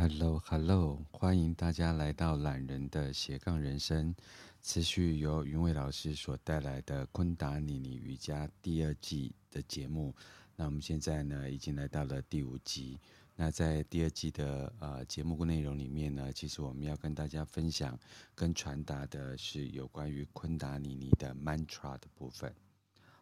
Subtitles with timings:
[0.00, 4.14] Hello，Hello，欢迎大家来到懒人的斜杠人生，
[4.62, 10.14] 持续由云伟老师所带来的昆达尼尼瑜伽第二季的节目。
[10.54, 13.00] 那我们现在呢，已经来到了第五集。
[13.34, 17.98] 那在第二季的呃节目内容里面呢，其实我们要跟大家分享
[18.36, 22.54] 跟传达的是有关于昆达尼尼的 mantra 的部分。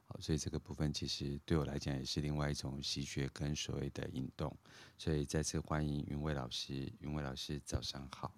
[0.08, 4.56] 好，所以这个部分其实对我来讲也是另外一种习学跟所谓的引动，
[4.96, 6.92] 所以再次欢迎云伟老师。
[7.00, 8.32] 云伟老师早上好，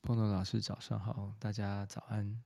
[0.00, 2.42] 波诺老师早上好，大家早安。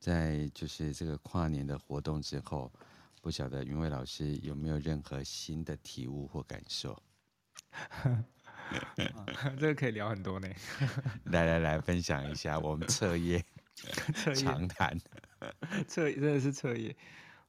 [0.00, 2.72] 在就是这个跨年的活动之后，
[3.20, 7.02] 不晓得云伟老师有没有任何新的体悟或感受？
[9.58, 10.48] 这个可以聊很多呢。
[11.24, 13.44] 来来来，分享一下我们彻夜
[14.34, 14.98] 长谈。
[15.88, 16.96] 彻夜真的是彻夜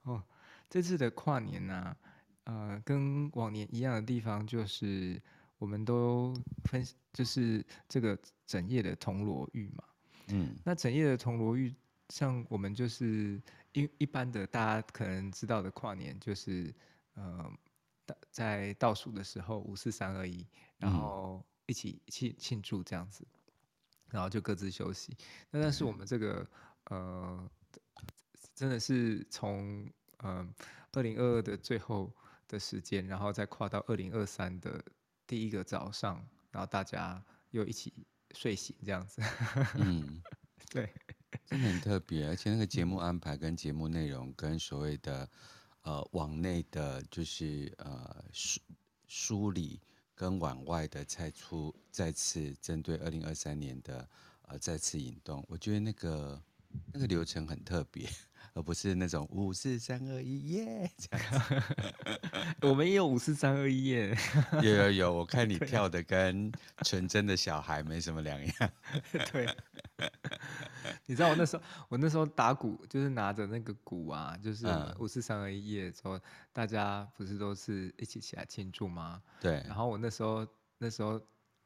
[0.04, 0.24] 哦！
[0.68, 1.98] 这次的跨年呢、啊，
[2.46, 5.22] 呃，跟往年一样的地方就是，
[5.60, 9.84] 我们都分就是这个整夜的铜锣浴嘛。
[10.30, 11.74] 嗯，那整夜的铜锣浴，
[12.10, 13.40] 像我们就是
[13.74, 16.74] 一一般的大家可能知道的跨年，就是
[17.14, 17.52] 呃，
[18.32, 20.46] 在倒数的时候五四三二一，
[20.78, 23.26] 然后一起庆庆祝这样子，
[24.10, 25.16] 然后就各自休息。
[25.52, 26.46] 那但是我们这个
[26.86, 27.50] 呃。
[28.56, 29.88] 真的是从
[30.20, 30.52] 嗯
[30.94, 32.12] 二零二二的最后
[32.48, 34.82] 的时间，然后再跨到二零二三的
[35.28, 37.94] 第一个早上，然后大家又一起
[38.34, 39.22] 睡醒这样子。
[39.76, 40.22] 嗯，
[40.70, 40.90] 对，
[41.46, 45.30] 真的很特别，而且那个节目安排跟节目内容跟所谓的
[45.82, 48.62] 呃网内的，就是呃梳
[49.06, 49.82] 梳理
[50.16, 54.08] 跟往外的再出再次针对二零二三年的
[54.44, 56.42] 呃再次引动，我觉得那个
[56.94, 58.08] 那个流程很特别。
[58.56, 61.62] 而不是那种五四三二一耶这样子，
[62.66, 64.18] 我们也有五四三二一耶，
[64.64, 66.50] 有有有，我 看你跳的跟
[66.84, 68.72] 纯真的小孩没什么两样。
[69.30, 69.54] 对，
[71.06, 74.66] 你知道我那时候，我那时候打鼓就是拿着那个鼓啊，就是
[75.00, 76.18] 五四三二一耶之后，
[76.54, 79.22] 大家不是都是一起起来庆祝吗？
[79.42, 79.62] 对。
[79.68, 81.22] 然后我那时候，那时候，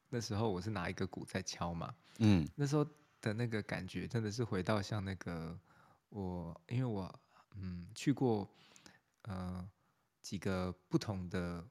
[0.09, 2.83] 那时候我是拿一个鼓在敲嘛，嗯，那时候
[3.21, 5.56] 的那个感觉真的是回到像那个。
[6.09, 7.19] 我因为我
[7.55, 8.47] 嗯去过
[9.23, 9.67] 呃
[10.21, 11.63] 几个不同的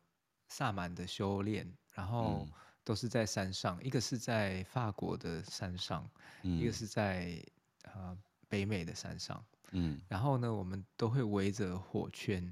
[0.49, 2.47] 萨满的修炼，然后
[2.85, 6.09] 都是在山上，一个是在法国的山上，
[6.43, 7.45] 一个是在
[7.83, 8.17] 呃
[8.49, 12.51] 北美的山上，嗯，然后呢，我们都会围着火圈，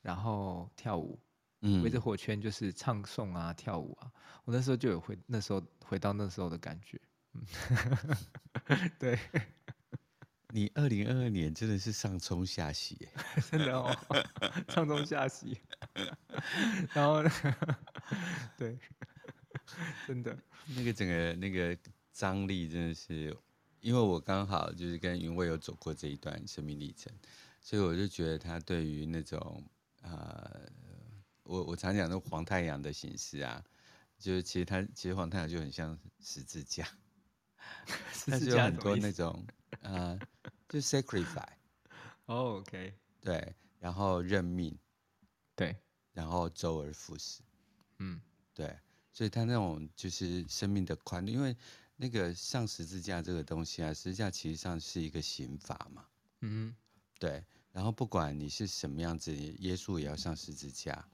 [0.00, 1.18] 然后跳舞，
[1.60, 4.10] 嗯，围着火圈就是唱诵啊，跳舞啊，
[4.44, 7.00] 我那时候就有回那时候回到那时候的感觉，
[7.34, 7.44] 嗯，
[8.98, 9.18] 对。
[10.56, 13.06] 你二零二二年真的是上冲下洗，
[13.52, 13.94] 真的哦，
[14.72, 15.60] 上冲下洗，
[16.96, 17.30] 然后呢，
[18.56, 18.78] 对，
[20.06, 20.34] 真的，
[20.74, 21.76] 那个整个那个
[22.10, 23.36] 张力真的是，
[23.80, 27.12] 因为我刚好就是跟云蔚有走过这一段生命历程，
[27.60, 29.62] 所以我就觉得他对于那种
[30.00, 30.62] 呃，
[31.42, 33.62] 我我常讲的黄太阳的形式啊，
[34.18, 36.88] 就是其实他其实黄太阳就很像十字架，
[38.26, 39.46] 但是有很多那种。
[39.80, 40.18] 呃，
[40.68, 44.76] 就 sacrifice，oh，OK， 对，然后认命，
[45.54, 45.76] 对，
[46.12, 47.42] 然后周而复始，
[47.98, 48.20] 嗯，
[48.54, 48.76] 对，
[49.12, 51.56] 所以他那种就是生命的宽度，因为
[51.96, 56.06] 那个上十字架这个东西啊，十字架其实上是一个刑罚嘛，
[56.40, 56.74] 嗯，
[57.18, 61.08] 对，然后不管你是什么样子，耶稣也要上十字架，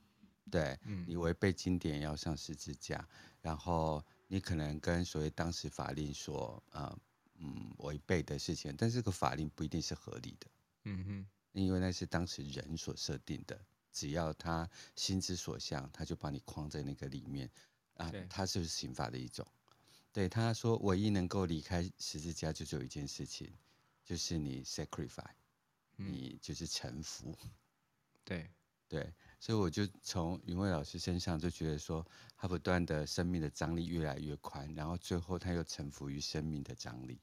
[0.50, 3.06] 对，嗯，你违背经典也要上十字架，
[3.40, 6.96] 然后你可能跟所谓当时法令说，呃。
[7.42, 10.46] 嗯，违背的事情，但是这个法令不一定是合理的。
[10.84, 13.60] 嗯哼，因为那是当时人所设定的，
[13.92, 17.50] 只要他心之所向，他就把你框在那个里面
[17.94, 18.08] 啊。
[18.10, 19.44] 对他是刑法的一种。
[20.12, 23.52] 对，他说，唯一能够离开十字架，就只有一件事情，
[24.04, 25.34] 就是你 sacrifice，
[25.96, 27.36] 嗯，你就是臣服。
[28.24, 28.48] 对
[28.88, 32.06] 对，所以我就从云伟老师身上就觉得说，
[32.36, 37.18] 他不断的生命的张力越来越宽，然后最后他又臣服于生命的张力。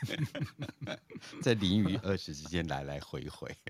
[1.42, 3.54] 在零与二十之间来来回回。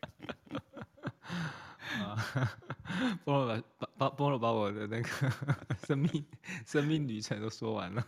[3.25, 5.09] 菠萝把把菠萝把我的那个
[5.87, 6.25] 生命
[6.65, 8.07] 生命旅程都说完了，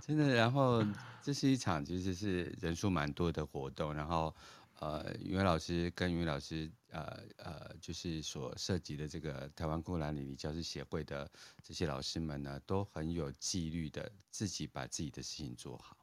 [0.00, 0.34] 真的。
[0.34, 0.82] 然后
[1.22, 4.34] 这是一场其实是人数蛮多的活动，然后
[4.78, 11.30] 呃，云伟老师跟云伟老师呃呃，就是所涉及的这个台湾昆达尼尼教师协会的
[11.62, 15.96] 这些老师们呢，都很有纪律的，自己把自己的事情做好。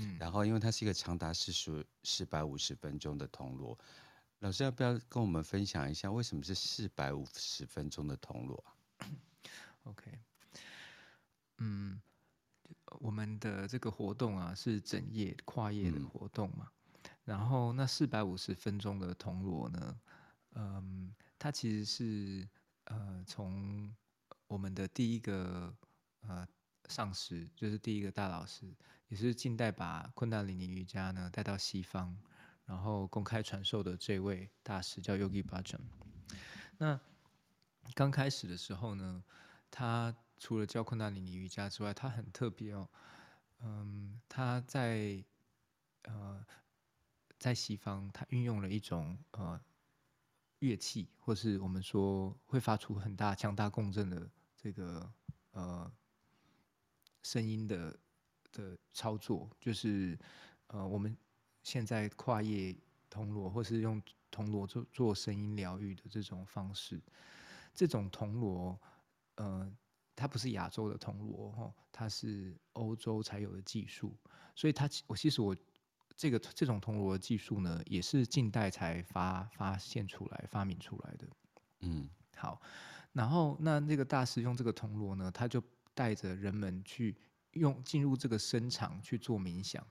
[0.00, 3.78] 嗯，然后因为它是一个长达四十四百五十分钟的铜锣，
[4.40, 8.74] 老师要不要跟我们分享一下为什么是四百五十分钟的铜锣啊？
[9.84, 10.18] OK，
[11.58, 12.00] 嗯，
[13.00, 16.70] 我们的这个活动啊是整夜跨夜的活动嘛，
[17.02, 20.00] 嗯、然后那四百五十分钟的铜锣呢，
[20.54, 22.48] 嗯，它其实是
[22.84, 23.94] 呃从
[24.46, 25.74] 我们的第一个
[26.20, 26.46] 呃
[26.88, 28.66] 上师，就是第一个大老师，
[29.08, 32.16] 也是近代把昆达里尼瑜伽呢带到西方，
[32.66, 35.80] 然后公开传授的这位大师叫 Yogi Bhajan。
[36.78, 37.00] 那
[37.94, 39.24] 刚开始的时候呢，
[39.70, 42.88] 他除了教昆达里尼瑜伽之外，他很特别哦，
[43.60, 45.24] 嗯，他在
[46.02, 46.44] 呃
[47.38, 49.60] 在西方，他运用了一种呃
[50.58, 55.12] 乐器，或是我们说会发出很大强大共振的这个
[55.52, 55.92] 呃
[57.24, 57.98] 声音的
[58.52, 60.16] 的操作，就是
[60.68, 61.16] 呃我们
[61.64, 62.76] 现在跨业
[63.10, 64.00] 铜锣，或是用
[64.30, 67.02] 铜锣做做声音疗愈的这种方式。
[67.74, 68.80] 这种铜锣，
[69.34, 69.68] 呃，
[70.14, 74.14] 它不是亚洲的铜锣哈，它是欧洲才有的技术，
[74.54, 75.56] 所以它我其实我
[76.16, 81.26] 这个这种铜锣的技术呢，也是近代才发发现出来、发明出来的。
[81.80, 82.62] 嗯，好，
[83.12, 85.60] 然后那那个大师用这个铜锣呢，他就
[85.94, 87.16] 带着人们去
[87.52, 89.86] 用进入这个声场去做冥想，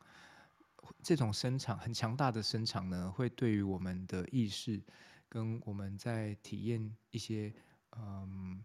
[1.02, 4.82] 这种声场很强大的声场呢，会对于我们的意识
[5.28, 7.54] 跟我们在体验一些。
[7.96, 8.64] 嗯，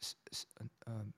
[0.00, 1.12] 是是嗯嗯，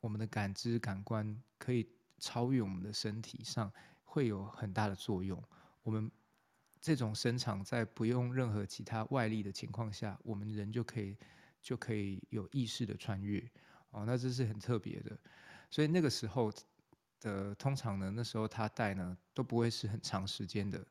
[0.00, 1.88] 我们的感知感官可以
[2.18, 3.72] 超越我们的身体上，
[4.04, 5.42] 会有很大的作用。
[5.82, 6.08] 我们
[6.80, 11.16] 这种声场在不用任何其他外力的情况下，我们人就可以
[11.60, 13.42] 就可以有意识的穿越
[13.90, 15.18] 哦，那这是很特别的。
[15.70, 16.52] 所以那个时候
[17.20, 20.84] 的通常呢，那时候他带呢都不会是很长时间的，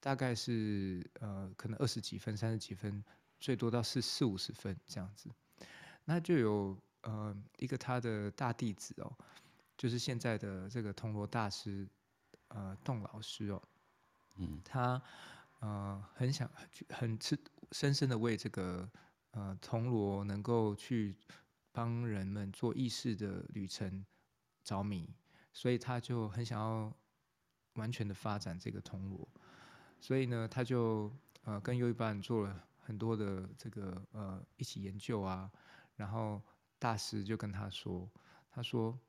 [0.00, 3.04] 大概是呃可能二十几分、三十几分。
[3.40, 5.28] 最多到四四五十分这样子，
[6.06, 9.12] 那就有呃一个他的大弟子哦，
[9.76, 11.86] 就是现在的这个铜锣大师
[12.48, 13.62] 呃栋老师哦，
[14.36, 15.02] 嗯，他
[15.58, 16.50] 呃很想
[16.88, 17.38] 很吃
[17.72, 18.88] 深深的为这个
[19.32, 21.14] 呃铜锣能够去
[21.74, 24.06] 帮人们做意识的旅程
[24.62, 25.12] 着迷，
[25.52, 26.96] 所以他就很想要
[27.74, 29.28] 完全的发展这个铜锣，
[30.00, 31.12] 所以呢，他就
[31.42, 32.68] 呃跟优一班做了。
[32.86, 35.50] 很多的这个呃一起研究啊，
[35.96, 36.42] 然后
[36.78, 38.06] 大师就跟他说，
[38.50, 39.00] 他说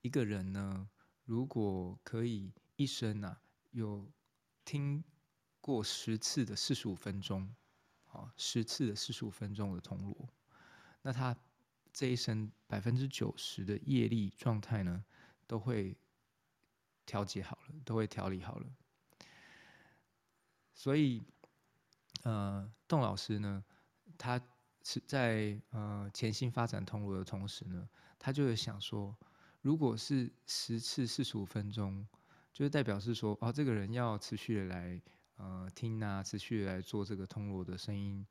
[0.00, 0.88] 一个人呢，
[1.26, 3.38] 如果可以一生啊
[3.72, 4.10] 有
[4.64, 5.04] 听
[5.60, 7.54] 过十次的四十五分钟，
[8.06, 10.28] 啊十次的四十五分钟的铜锣，
[11.02, 11.36] 那他
[11.92, 15.04] 这一生百分之九十的业力状态呢
[15.46, 15.96] 都会
[17.06, 18.66] 调节好了，都会调理好了，
[20.74, 21.22] 所以。
[22.24, 23.64] 呃，邓老师呢，
[24.18, 24.42] 他
[24.82, 29.16] 是在呃潜心发展通路的同时呢，他就会想说，
[29.62, 32.06] 如果是十次四十五分钟，
[32.52, 35.00] 就是代表是说，哦，这个人要持续的来
[35.36, 38.26] 呃听啊，持续的来做这个通路的声音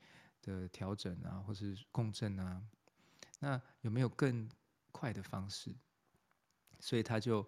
[0.48, 2.64] 的调整啊，或是共振啊，
[3.40, 4.50] 那有没有更
[4.92, 5.76] 快的方式？
[6.80, 7.48] 所以他就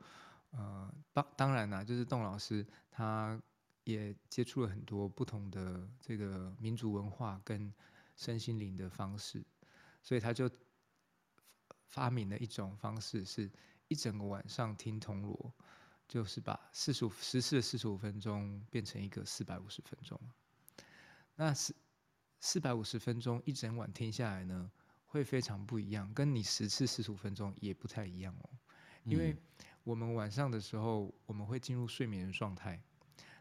[0.51, 3.41] 呃，当当然啦，就是邓老师他。
[3.85, 7.73] 也接触了很多不同的这个民族文化跟
[8.15, 9.43] 身心灵的方式，
[10.03, 10.47] 所以他就
[11.87, 13.49] 发明了一种方式，是
[13.87, 15.51] 一整个晚上听铜锣，
[16.07, 20.19] 就是把四十五十次的四十五分钟变成一个四百五十分钟。
[21.35, 21.73] 那是
[22.39, 24.71] 四百五十分钟一整晚听下来呢，
[25.05, 28.49] 会非常不一样，跟你十次四十五分钟也不太一样哦。
[29.03, 29.35] 因为
[29.83, 32.81] 我们晚上的时候，我们会进入睡眠的状态。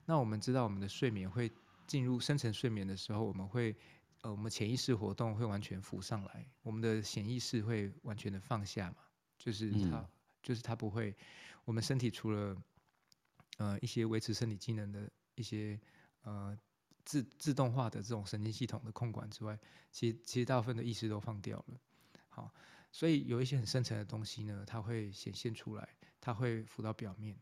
[0.04, 1.52] 那我们知道，我们的睡眠会
[1.86, 3.76] 进入深层睡眠的时候，我们会，
[4.22, 8.96] 呃，我们潜意识活动会完全浮上来，我们的潜意识会完全的放下嘛，
[9.36, 10.08] 就是它，嗯、
[10.42, 11.14] 就是它不会，
[11.64, 12.56] 我们身体除了，
[13.58, 15.78] 呃，一些维持身体机能的一些，
[16.22, 16.56] 呃，
[17.08, 19.58] 自自动化的这种神经系统的控管之外，
[19.90, 21.80] 其实其实大部分的意识都放掉了，
[22.28, 22.52] 好，
[22.92, 25.88] 所以有一些很深层的东西呢，它会显现出来，
[26.20, 27.34] 它会浮到表面。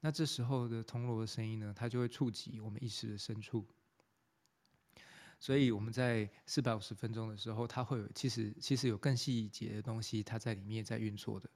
[0.00, 3.64] 那这时候的铜锣的声音呢，它就会触及我们意识的深处。
[5.38, 11.48] 所以我们在四百五十分钟的时候，它会有其实其实有更细节的东西，它在里面在运作的。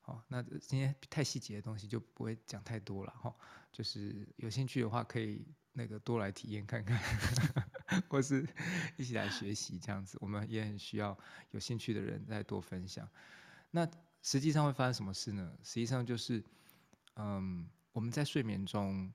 [0.00, 3.36] 好，那今天太细节的东西就不会讲太多了哈。
[3.70, 6.98] 就是有兴趣的话，可以那个多来体验看看，
[8.08, 8.46] 或是
[8.96, 10.18] 一起来学习这样子。
[10.20, 11.18] 我们也很需要
[11.50, 13.08] 有兴趣的人再多分享。
[13.70, 13.88] 那
[14.22, 15.52] 实际上会发生什么事呢？
[15.62, 16.44] 实际上就是，
[17.16, 17.68] 嗯。
[17.94, 19.12] 我们在睡眠中，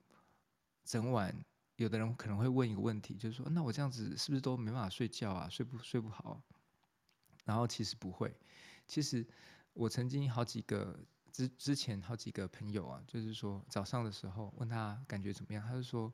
[0.84, 1.36] 整晚
[1.78, 5.50] 有的人可能会问一个问题，就是说，那我这样子是不是都没办法睡觉啊？
[5.50, 6.40] 睡不睡不好？
[7.44, 8.38] 然后其实不会，
[8.86, 9.26] 其实
[9.74, 10.96] 我曾经好几个
[11.32, 16.14] 之之前好几个朋友啊，就是说早上的时候问他感觉怎么样，他就说。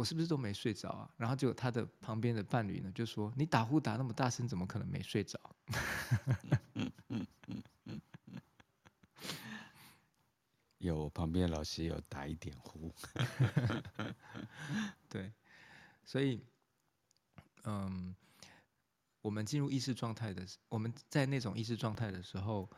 [0.00, 1.10] 我是不是都没睡着啊？
[1.18, 5.38] 然后就他的旁边的伴侣呢，就说：“你打呼打那么大声，怎么可能没睡着？”
[10.78, 12.90] 有，我旁边的老师有打一点呼。
[15.06, 15.30] 对，
[16.06, 16.42] 所以，
[17.64, 18.16] 嗯，
[19.20, 22.70] 我们进入意识状态的，我们在那种意识状态的时候，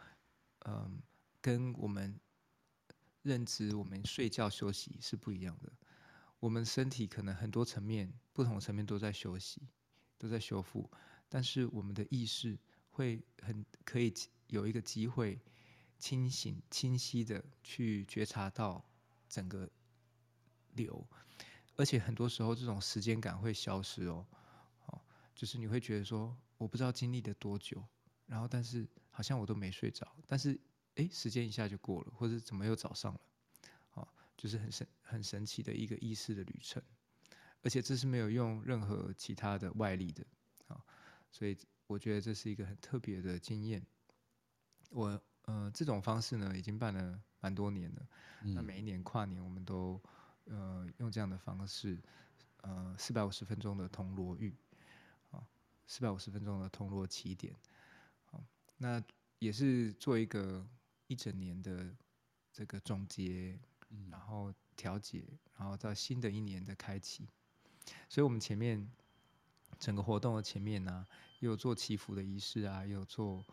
[0.67, 1.01] 嗯，
[1.41, 2.19] 跟我们
[3.23, 5.73] 认知我们睡觉休息是不一样的。
[6.43, 9.63] 我们身体可能很多层面、不同层面都在休息，
[10.19, 10.91] 都在修复，
[11.29, 12.59] 但是我们的意识
[12.91, 14.13] 会很可以
[14.49, 15.41] 有一个机会
[16.01, 18.85] 清醒、清晰的去觉察到
[19.29, 19.71] 整个
[20.73, 21.07] 流，
[21.77, 24.27] 而且很多时候这种时间感会消失哦，
[24.87, 25.01] 哦，
[25.37, 27.87] 就是你会觉得说，我不知道经历了多久，
[28.27, 30.61] 然后但是好像我都没睡着，但是
[30.97, 33.21] 诶，时间一下就过了，或者怎么又早上了。
[34.43, 36.83] 就是很神很神奇的一个意识的旅程，
[37.63, 40.27] 而且这是没有用任何其他的外力的
[40.67, 40.85] 啊，
[41.31, 41.57] 所以
[41.87, 43.81] 我觉得这是一个很特别的经验。
[44.91, 48.09] 我呃这种方式呢已经办了蛮多年了，
[48.41, 50.03] 那每一年跨年我们都
[50.47, 52.03] 呃用这样的方式，
[52.63, 54.53] 呃四百五十分钟的铜锣浴
[55.31, 55.47] 啊，
[55.87, 57.55] 四百五十分钟的铜锣起点，
[58.25, 58.45] 好，
[58.79, 59.01] 那
[59.39, 60.67] 也是做一个
[61.07, 61.95] 一整年的
[62.53, 63.57] 这个总结。
[64.11, 65.25] 然后调节，
[65.57, 67.29] 然后到新的一年的开启，
[68.09, 68.91] 所以我们前面
[69.79, 71.07] 整个活动的前面呢、啊，
[71.41, 73.45] 也有做祈福的仪式啊，也有做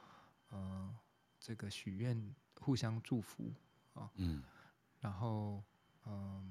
[0.50, 0.96] 呃
[1.40, 3.54] 这个许愿、互相祝福
[3.94, 4.44] 啊，嗯，
[5.00, 5.64] 然后
[6.06, 6.44] 嗯、呃，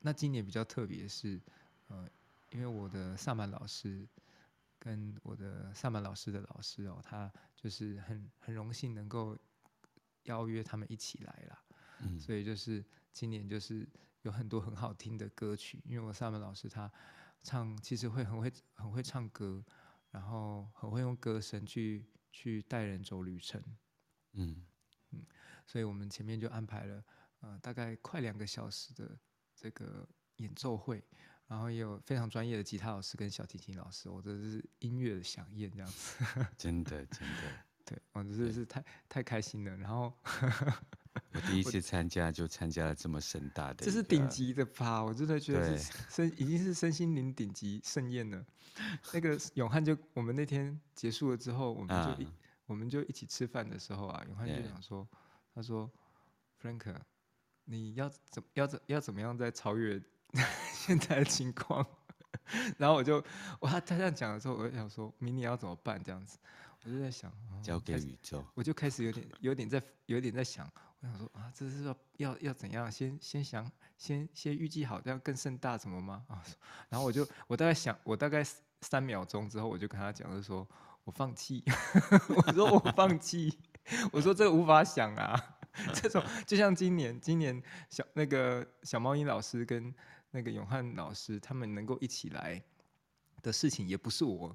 [0.00, 1.40] 那今年比较特别是，
[1.88, 2.08] 呃，
[2.50, 4.06] 因为我的萨满老师
[4.78, 9.38] 跟我的萨满老师的老师哦，他就是很很荣幸能够
[10.24, 11.63] 邀约他们一起来啦，
[12.04, 12.84] 嗯，所以就是。
[13.14, 13.88] 今年就是
[14.22, 16.90] 有很多很好听的歌曲，因为我萨满老师他
[17.44, 19.64] 唱其实会很会很会唱歌，
[20.10, 23.62] 然后很会用歌声去去带人走旅程，
[24.32, 24.66] 嗯
[25.12, 25.24] 嗯，
[25.64, 27.04] 所以我们前面就安排了
[27.38, 29.16] 呃大概快两个小时的
[29.54, 30.04] 这个
[30.38, 31.00] 演奏会，
[31.46, 36.24] 然后也有非常专业的吉他老师跟小提琴老师，我这是音乐的响宴这样子，
[36.58, 40.12] 真的真的，对，我真的是太太开心了，然后。
[41.32, 45.02] 我第一次参加就参加了这么盛大的，这是顶级的趴？
[45.02, 48.44] 我真的觉得是身已经是身心灵顶级盛宴了。
[49.12, 52.32] 那个 永汉就我们那天结束了之后，我们就一、嗯、
[52.66, 55.06] 我们就一起吃饭的时候啊，永汉就想说，
[55.54, 55.90] 他说
[56.60, 56.94] ，Frank，
[57.64, 60.00] 你要怎要怎要怎么样再超越
[60.74, 61.86] 现在的情况？
[62.76, 63.24] 然后我就
[63.60, 66.02] 我他，他这样讲的时候，我就想说明年要怎么办？
[66.02, 66.36] 这样子，
[66.84, 70.70] 我就在想，交给宇宙，我就开始有点有点在有点在想。
[71.00, 72.90] 我想说啊，这是要要要怎样？
[72.92, 76.24] 先先想，先先预计好，这样更盛大什么吗？
[76.28, 76.44] 啊，
[76.90, 78.44] 然后我就我大概想，我大概
[78.82, 80.68] 三秒钟之后，我就跟他讲，就是说
[81.04, 81.64] 我放弃，
[82.46, 83.58] 我说我放弃，
[84.12, 85.56] 我说这无法想啊，
[85.94, 89.94] 这种就像今年今年小那个小猫音老师跟
[90.32, 92.62] 那个永汉老师他们能够一起来
[93.42, 94.54] 的事情，也不是我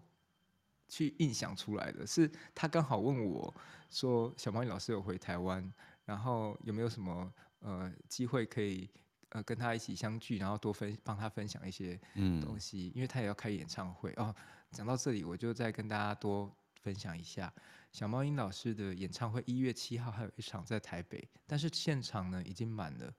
[0.89, 3.53] 去印想出来的，是他刚好问我
[3.89, 5.71] 说小猫英老师有回台湾。
[6.05, 8.89] 然后有没有什么呃机会可以
[9.29, 11.95] 呃跟他一起相聚，然后多分帮他分享一些
[12.41, 14.35] 东西，嗯、因为他也要开演唱会哦。
[14.71, 17.53] 讲到这里，我就再跟大家多分享一下
[17.91, 23.13] 小猫英老师的演唱会，一月七号还有一场在台北，但是现场呢已经满了。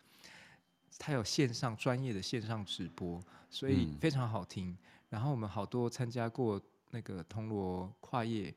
[0.98, 4.70] 他有线上专业的线上直播，所以非常好听。
[4.70, 4.78] 嗯、
[5.10, 6.60] 然后我们好多参加过
[6.90, 8.54] 那个铜锣跨夜，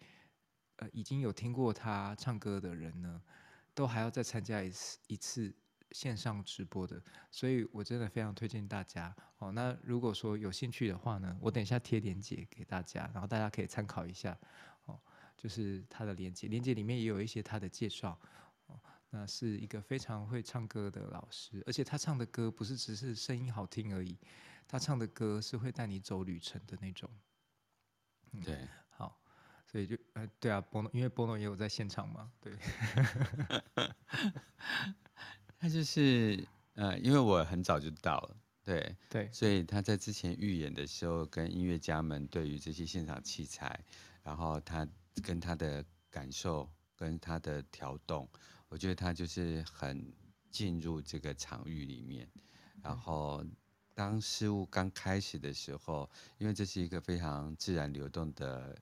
[0.77, 3.21] 呃已经有听过他唱歌的人呢。
[3.75, 5.51] 都还要再参加一次一次
[5.93, 9.51] 线上直播的，所以我真的非常推荐大家哦。
[9.51, 14.37] 那如果说有兴趣的话呢，我等一下贴链接给大家，然后大家可以参考一下
[14.85, 14.99] 哦。
[15.35, 18.15] 就是他的链接，链接里面也有一些他的介绍
[18.67, 18.79] 哦。
[19.09, 24.15] 那是一个非常会唱歌的老师，而且他唱的歌不是只是声音好听而已，
[24.67, 27.09] 他唱的歌是会带你走旅程的那种。
[28.33, 28.57] 嗯、对。
[29.65, 32.53] 所以就呃对啊，波诺因为波诺也有在现场嘛，对。
[35.57, 43.83] 他就是呃，因为我很早就到了，对对，所以他在之前预演的时候，跟音乐家们对于这些现场器材，
[44.21, 44.87] 然后他
[45.23, 48.29] 跟他的感受，跟他的调动，
[48.69, 50.13] 我觉得他就是很
[50.51, 52.29] 进入这个场域里面。
[52.83, 53.43] 然后
[53.93, 58.77] 当事物刚开始的时候，因为这是一个非常自然流动的。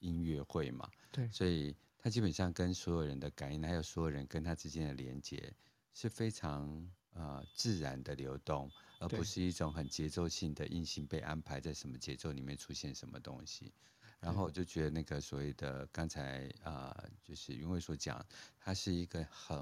[0.00, 5.50] 音乐会嘛，对，所以它基本上跟所有人的感应，还有所有人跟他之间的连接
[5.94, 8.70] 是非常呃自然的流动，
[9.00, 13.72] 而不是一种很节奏性的硬性被安排在什么节奏里面出现什么东西。
[14.20, 18.24] 然后我就觉得那个所谓的刚才啊、呃，就是因为所讲，
[18.60, 19.58] 它是一个很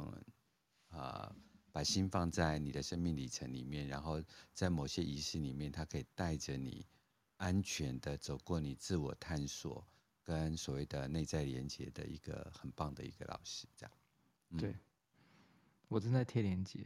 [0.91, 1.37] 啊、呃，
[1.75, 6.87] 把心放在你的生命里程里面，然后在某些仪式里面，他可以带着你
[7.37, 9.85] 安全的走过你自我探索
[10.23, 13.93] 跟所谓的内在连接的一个很棒的一个老师，这样。
[14.51, 14.77] 嗯、对。
[15.95, 16.81] 我正在贴连接，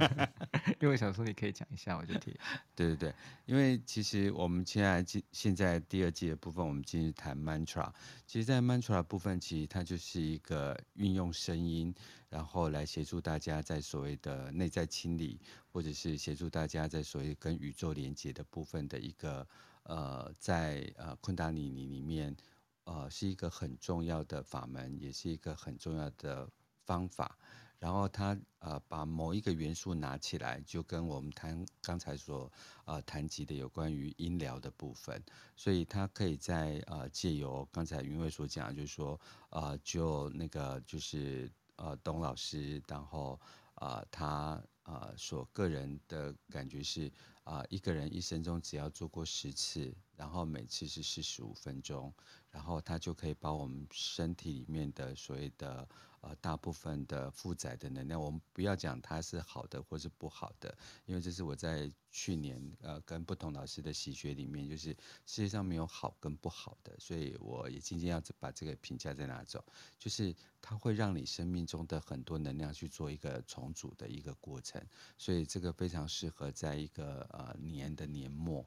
[0.78, 2.38] 因为我想说你可以讲一下，我就贴。
[2.76, 3.14] 对对对，
[3.46, 7.90] 因为其实我们现在进现在第二季的部分，我们继续谈 mantra。
[8.26, 11.94] 其实，在 mantra 部分，其实它就是一个运用声音，
[12.28, 15.40] 然后来协助大家在所谓的内在清理，
[15.72, 19.48] 或者是协助大家在所谓跟宇宙连接的部分的一个
[19.84, 22.36] 呃，在呃昆达里尼里面，
[22.84, 26.46] 呃，是一个很重要的法门，也是一个很重要的
[26.84, 27.38] 方法。
[27.78, 32.50] 然后他呃把某一个元素拿起来，就跟我们谈刚才所
[32.84, 35.22] 呃谈及的有关于音疗的部分，
[35.54, 43.38] 所以他可以在呃借由刚才云慧所讲，就是说呃就那个就是呃董老师，然后
[43.74, 47.12] 呃他呃所个人的感觉是
[47.46, 52.12] 啊、一个人一生中只要做过十次，然后每次是四十五分钟，
[52.50, 55.88] 然后他就可以把我们身体里面的所谓的。
[56.22, 64.88] 呃，大部分的负载的能量，我们不要讲它是好的或是不好的，因为这是我在去年呃跟不同老师的习学里面，就是
[65.24, 69.64] 世界上没有好跟不好的，所以我也今天要把这个评价再拿走，
[70.00, 74.84] 就是它会让你生命中的很多能量去做一个重组的一个过程，
[75.16, 78.66] 所以这个非常适合在一个呃年的年末，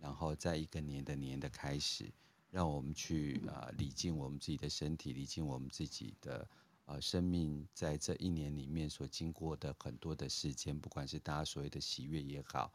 [0.00, 2.12] 然后在一个年的年的开始，
[2.50, 6.48] 让我们去啊礼敬我们自己的身体，理敬我们自己的。
[6.88, 12.72] 呃，生命在这一年里面所经过的很多的事件，不管是大家所谓的喜悦也好，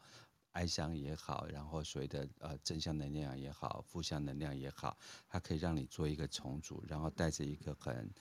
[0.50, 8.12] 哀伤也好，然后所谓的呃正向能量也好，负向能量也好，它可以让你做一个重组，然后带着一个很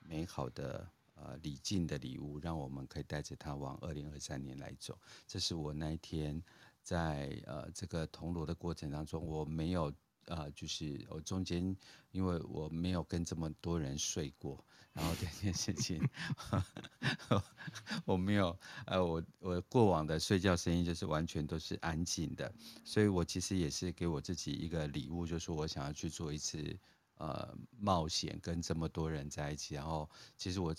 [0.00, 0.86] 美好的
[1.22, 4.98] 呃礼敬的礼物，让我们可以带着它往二零二三年来走。
[5.26, 6.42] 这是我那一天
[6.82, 9.92] 在呃这个铜锣的过程当中，我没有
[10.26, 11.76] 呃就是我中间
[12.12, 14.64] 因为我没有跟这么多人睡过。
[14.94, 16.02] 然后这件事情，
[18.04, 22.52] 我没有，呃，我我过往的睡觉声音就是完全都是安静的，
[22.84, 26.76] 所以我其实也是给我自己一个礼物，就是我想要去做一次
[27.18, 30.74] 呃冒险，跟这么多人在一起，然后其实我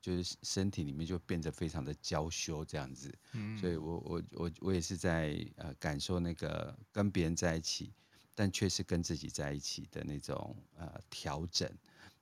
[0.00, 7.92] 就是身体里面就变得非常的娇羞这样子，嗯，所以我我我我也是在呃感受那个跟别人在一起，
[8.34, 11.70] 但却是跟自己在一起的那种呃调整。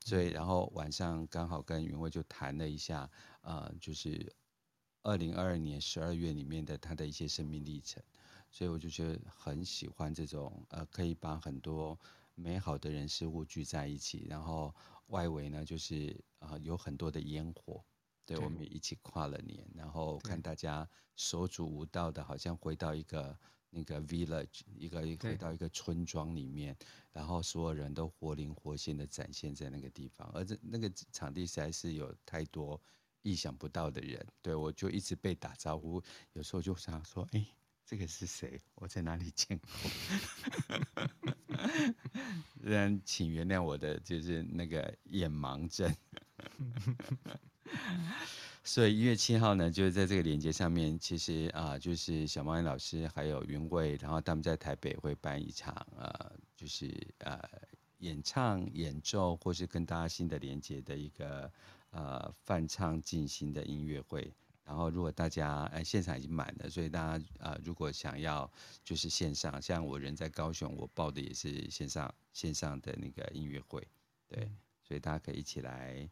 [0.05, 3.09] 所以，然后晚上刚好跟云慧就谈了一下，
[3.43, 4.35] 呃，就是
[5.03, 8.03] 二零二二年十二月里面的他的一些生命历程，
[8.51, 11.97] 所以我就觉得很喜欢这种，呃，可以把很多
[12.35, 14.75] 美好的人事物聚在一起，然后
[15.07, 17.85] 外围呢就是呃有很多的烟火，
[18.27, 18.45] 对，对。
[18.45, 23.38] 我们一起跨了年，然后看大家手足舞蹈的，好像回到一个。
[23.75, 26.77] 那个 village 一个一个回到一个村庄里面，
[27.11, 32.79] 然后所有人都活灵活现的展现在那个地方，而这那个场地实在是有太多
[33.23, 36.03] 意想不到的人，对，我就一直被打招呼，
[36.35, 37.47] 有时候就想说，哎，
[37.92, 38.59] 这个是谁？
[38.76, 39.68] 我在哪里见过？
[42.59, 45.94] 然请原谅我的就是那个眼盲症。
[48.64, 57.46] 所以一月七号呢，就是在这个连接上面，其实啊、呃，就是小猫老师还有云慧，然后他们在台北会办一场呃，就是呃
[57.98, 61.52] 演唱演奏，或是跟大家新的连接的一个
[61.90, 64.33] 呃泛唱进行的音乐会。
[64.64, 68.51] 然后如果大家哎现场已经满了，所以大家啊、呃，如果想要
[68.85, 73.87] 就是线上，像我人在高雄，我报的也是线上线上的那个音乐会，
[74.29, 74.51] 对，
[74.83, 76.09] 所以大家可以一起来。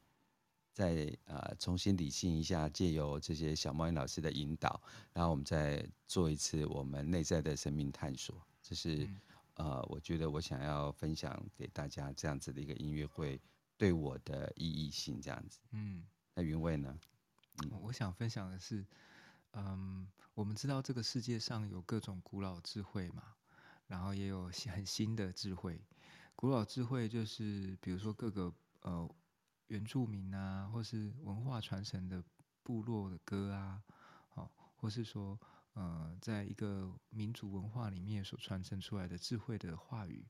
[0.72, 4.80] 再呃重新理性一下，借由这些小猫眼老师的引导，
[5.12, 8.40] 然后我们再做一次我们内在的生命探索。
[8.62, 9.20] 这是、嗯、
[9.56, 13.38] 呃，我觉得我想要分享给大家这样子的一个音乐会
[13.76, 15.58] 对我的意义性，这样子。
[15.72, 16.98] 嗯，那云卫呢？
[17.80, 18.86] 我想分享的是，
[19.52, 23.34] 嗯，我们知道这个世界上有各种古老智慧嘛，
[23.86, 25.80] 然后也有很新的智慧。
[26.34, 29.08] 古老智慧就是比如说各个呃。
[29.70, 32.20] 原住民啊，或是文化传承的
[32.64, 33.80] 部落的歌啊，
[34.30, 35.38] 好，或是说，
[35.74, 40.26] 呃，在一个民族文化里面所传承出来的智慧的话语，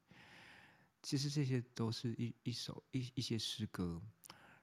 [1.00, 4.02] 其实这些都是一一首一一些诗歌。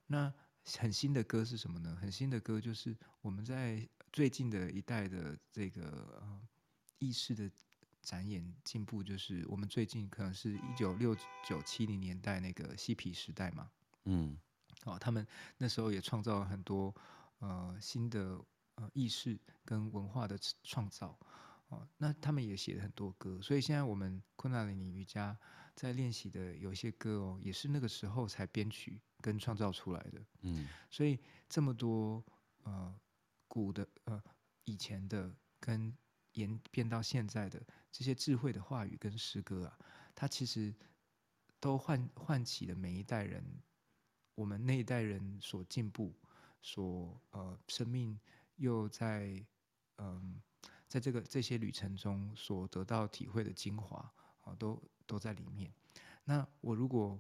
[0.05, 0.31] 那
[0.79, 1.97] 很新的歌是什么呢？
[2.01, 6.41] 很新的歌就是我们在最近的一代的这个呃
[6.99, 7.49] 意识的
[8.01, 13.69] 展演进步，就是我们最近可能是一九六九七零年代那个嬉皮时代嘛，
[14.05, 14.37] 嗯，
[14.85, 15.25] 哦，他们
[15.57, 16.93] 那时候也创造了很多
[17.39, 18.39] 呃新的
[18.75, 21.17] 呃意识跟文化的创造，
[21.69, 25.37] 哦，那他们也写了很多歌，所以现在我们昆达里尼瑜伽
[25.75, 28.99] 在练习的有些歌哦，也是那个时候才编曲。
[29.19, 32.23] 跟创造出来的，嗯，所以这么多
[32.63, 32.95] 呃
[33.47, 34.23] 古的呃
[34.65, 35.91] 以前的跟
[36.33, 37.59] 演变到现在的
[37.91, 39.79] 这些智慧的话语跟诗歌啊，
[40.13, 40.73] 它其实
[41.59, 43.43] 都唤唤起了每一代人，
[44.35, 46.15] 我们那一代人所进步，
[46.61, 48.19] 所呃生命
[48.57, 49.43] 又在
[49.95, 53.97] 嗯、呃、在这个这些旅程中所得到体会的精华
[54.41, 55.73] 啊、呃，都都在里面。
[56.23, 57.19] 那我如果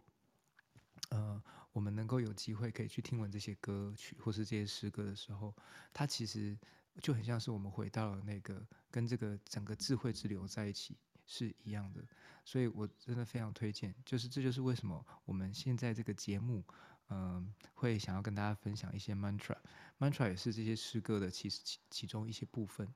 [1.09, 1.43] 呃。
[1.77, 5.53] 我们能够有机会可以去听闻这些歌曲或是这些诗歌的时候，
[5.93, 6.57] 它其实
[6.99, 12.03] 就很像是我们回到了那个跟这个整个智慧之流在一起是一样的。
[12.43, 16.63] 所以我真的非常推荐，就是这就是为什么我们现在这个节目，
[17.09, 21.61] 嗯、呃，会想要跟大家分享一些 mantra，mantra 也是这些诗歌的其实
[21.91, 22.91] 其中一些部分。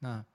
[0.00, 0.26] 那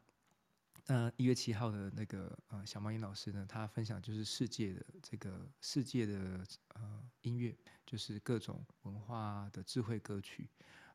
[0.85, 10.49] 那一月七号的那个呃小猫音老师呢，他分享就是世界的这个世界的呃音乐，就是各种文化的智慧歌曲。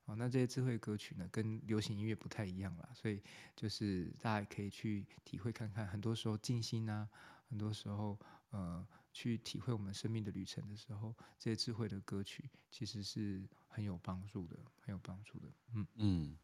[0.05, 3.23] 哦，那这些智慧歌曲呢，跟流行音乐不太一样啦，所以
[3.55, 5.87] 就是大家可以去体会看看。
[5.87, 7.09] 很多时候静心啊，
[7.49, 8.19] 很多时候
[8.51, 15.49] 呃去体会我们生命的旅程的时候，这些智慧的歌曲其实是很有帮助的，很有帮助的。
[15.75, 16.39] 嗯嗯，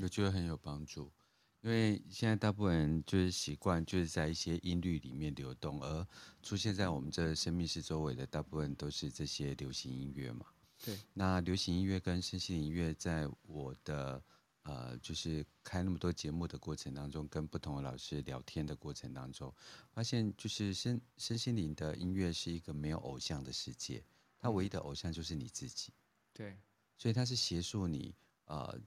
[0.00, 1.10] 我觉得很有帮助。
[1.60, 6.06] 因为现在大部分人就是习惯就是在一些音律里面流动，而
[6.40, 10.46] 出现在我们这生命室周围的大部分都是这些流行音乐嘛。
[10.84, 10.96] 对。
[11.14, 14.22] 那流行音乐跟身心音乐，在我的
[14.62, 19.52] 呃，就是开那么多节目的过程当中，跟不同的老师聊天的过程当中，
[19.90, 24.04] 发现就是身身心灵的音乐是一个没有偶像的世界，
[24.38, 25.92] 它唯一的偶像就是你自己。
[26.32, 26.56] 对。
[26.96, 28.78] 所以它是协助你呃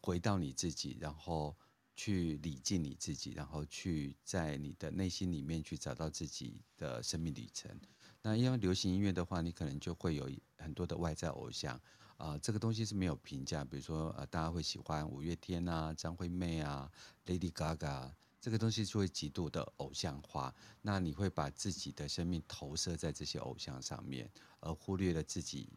[0.00, 1.54] 回到你自己，然后。
[1.96, 7.74] 去理敬你自己，然后去在你的内心里面去找到自己的生命旅程。
[8.20, 11.74] 那因为流行音乐的话，你可能就会有很多的外在偶像
[12.18, 13.64] 啊、呃，这个东西是没有评价。
[13.64, 16.90] 比如说呃，大家会喜欢五月天啊、张惠妹啊、
[17.24, 20.54] Lady Gaga，这个东西就会极度的偶像化。
[20.82, 24.30] 那你会把自己的生命投射在这些偶像上面，
[24.60, 25.70] 而忽略了自己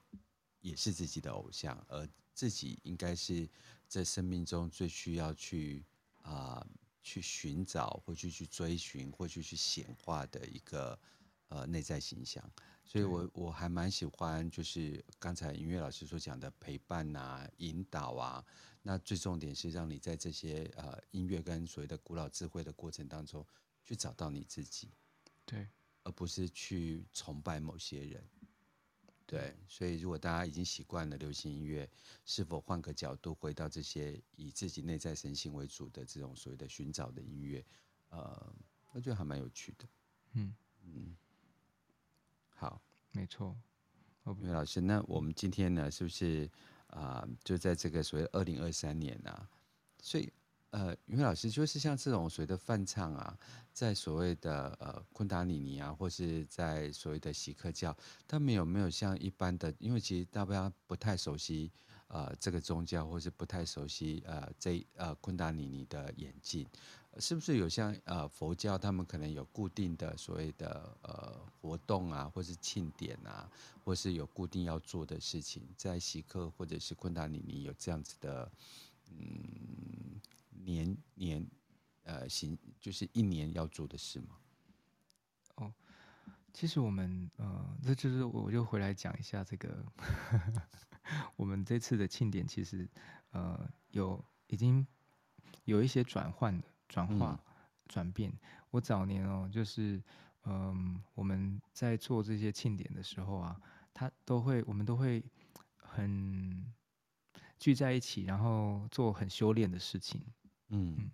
[0.59, 3.47] 也是自己的偶像，而自己应该是
[3.87, 5.85] 在生命中最需要去。
[6.29, 6.67] 啊、呃，
[7.01, 10.97] 去寻找或去去追寻或去去显化的一个
[11.47, 12.43] 呃内在形象，
[12.85, 18.45] 所以我我还蛮喜欢，就是刚才音乐老师所讲的陪伴啊、引导啊，
[18.83, 23.43] 那最重点是让你在这些呃音乐跟所谓的古老智慧的过程当中，
[23.83, 24.91] 去找到你自己，
[25.45, 25.67] 对，
[26.03, 28.23] 而不是去崇拜某些人。
[29.29, 31.87] 对，所以如果大家已经习惯了流行音乐，
[32.25, 37.63] 是否换个角度，回到这些以自己内在神性为主的这种所谓的寻找的音乐，
[38.09, 38.51] 呃，
[38.91, 39.87] 我觉得还蛮有趣的。
[40.33, 41.15] 嗯嗯，
[42.49, 43.55] 好，没错。
[44.25, 46.49] 因为老师，那我们今天呢，是不是
[46.87, 49.47] 啊、呃，就在这个所谓二零二三年啊，
[50.01, 50.33] 所以。
[50.71, 53.35] 呃，云老师就是像这种所谓的梵唱啊，
[53.73, 57.95] 在所谓的呃昆达里尼啊，或是在所谓的锡克教，
[58.27, 59.73] 他们有没有像一般的？
[59.79, 61.71] 因为其实大家不太熟悉
[62.07, 66.67] 呃这个宗教，或是不太熟悉呃这呃昆达里尼的演进，
[67.17, 73.49] 是不是有像呃佛教他们可能有固定的所谓的呃活动啊，或是庆典啊，
[73.83, 78.51] 或是有固定要做的事情，在锡克或者是昆达里尼有这样子的
[79.09, 80.21] 嗯。
[80.63, 81.45] 年年，
[82.03, 84.37] 呃，行就是一年要做的事吗？
[85.55, 85.73] 哦，
[86.53, 89.85] 其实我们呃，这就是我就回来讲一下这个，
[91.35, 92.87] 我们这次的庆典其实
[93.31, 94.85] 呃有已经
[95.65, 97.39] 有一些转换的、转化、
[97.87, 98.33] 转、嗯、变。
[98.71, 100.01] 我早年哦，就是
[100.43, 103.59] 嗯、呃，我们在做这些庆典的时候啊，
[103.93, 105.23] 他都会，我们都会
[105.77, 106.65] 很
[107.57, 110.21] 聚在一起，然后做很修炼的事情。
[110.69, 111.11] 嗯嗯，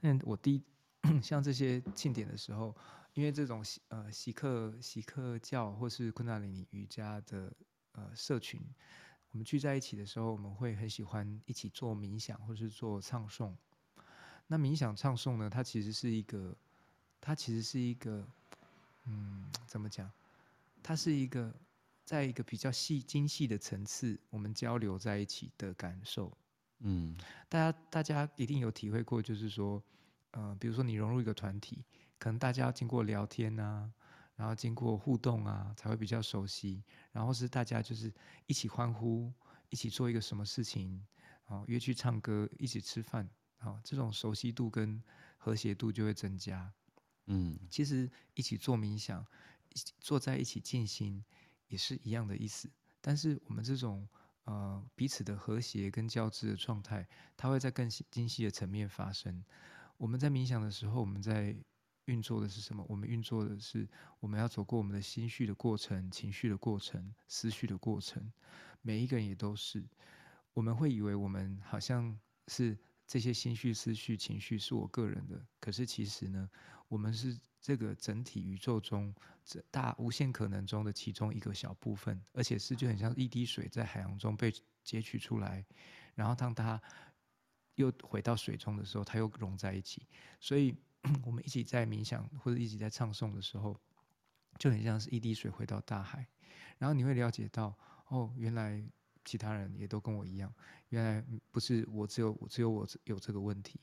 [0.00, 0.62] 那我第一
[1.22, 2.74] 像这些庆典的时候，
[3.14, 7.52] 因为这种呃锡克锡克教或是昆达里尼瑜伽的
[7.92, 8.60] 呃社群，
[9.30, 13.54] 我们聚在一起的时候，我们会很喜欢一起做冥想或是做唱诵。
[14.48, 16.56] 那冥想唱诵呢，它其实是一个，
[17.20, 18.26] 它其实是一个，
[19.04, 20.10] 嗯，怎么讲？
[20.82, 21.52] 它是一个
[22.04, 26.36] 在一个比较细精细的层次，我们交流在一起的感受。
[26.80, 27.16] 嗯，
[27.48, 29.82] 大家大家一定有体会过，就是说，
[30.32, 31.84] 呃，比如说你融入一个团体，
[32.18, 33.90] 可能大家要经过聊天啊，
[34.36, 36.82] 然后经过互动啊，才会比较熟悉。
[37.12, 38.12] 然后是大家就是
[38.46, 39.32] 一起欢呼，
[39.70, 41.04] 一起做一个什么事情，
[41.46, 45.02] 啊，约去唱歌，一起吃饭，啊，这种熟悉度跟
[45.38, 46.70] 和谐度就会增加。
[47.26, 49.26] 嗯，其实一起做冥想，
[49.98, 51.24] 坐在一起静心，
[51.68, 52.70] 也是一样的意思。
[53.00, 54.06] 但是我们这种
[54.46, 57.06] 呃彼此的和谐跟交织的状态，
[57.36, 59.44] 它会在更精细的层面发生。
[59.96, 61.56] 我们在冥想的时候，我们在
[62.06, 62.84] 运作的是什么？
[62.88, 63.88] 我们运作的是
[64.20, 68.32] 我们要走过我们的心绪的过程、情绪的过程、思绪的过程。
[68.82, 69.84] 每一个人也都是，
[70.54, 76.50] 我们会以为我们好像是这些心绪、思绪、情绪是我个人的，可是其实呢，
[76.88, 79.14] 我们是这个整体宇宙中
[79.44, 85.64] 这大无限可能中的其中一个小部分，而且是就很像一滴水在海洋中被截取出来，
[86.14, 86.80] 然后当它
[87.76, 90.06] 又回到水中的时候，它又融在一起。
[90.40, 90.74] 所以，
[91.22, 93.78] 我们一起在冥想或者一起在唱诵的时候，
[94.58, 96.26] 就很像是一滴水回到大海，
[96.78, 97.76] 然后你会了解到，
[98.08, 98.82] 哦，原来
[99.26, 100.50] 其他人也都跟我一样，
[100.88, 103.78] 原来不是我只有我只有我有这个问题。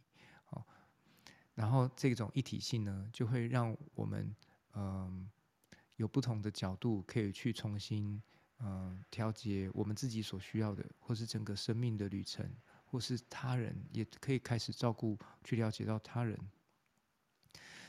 [1.56, 4.36] 然后这种一体性呢，就会让我们
[4.74, 5.30] 嗯、
[5.98, 8.20] 有不同的角度，可以去重新
[8.58, 12.50] 嗯、调节我们自己所需要的，或是整个生命的旅程，
[12.86, 16.36] 或是他人也可以开始照顾，去了解到他人。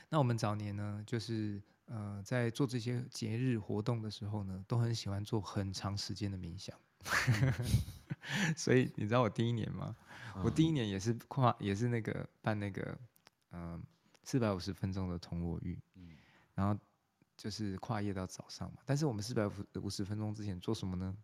[0.09, 6.79] 那我们早年呢，就是呃在做这些节日活动的时候呢，都很喜欢做很长时间的冥想。
[8.57, 9.95] 所以你知道我第一年吗？
[10.43, 12.97] 我第一年也是跨，也是那个办那个。
[13.51, 13.81] 嗯，
[14.23, 16.09] 四百五十分钟的铜锣浴，嗯，
[16.55, 16.77] 然后
[17.37, 18.79] 就是跨夜到早上嘛。
[18.85, 19.47] 但是我们四百
[19.81, 21.15] 五十分钟之前做什么呢？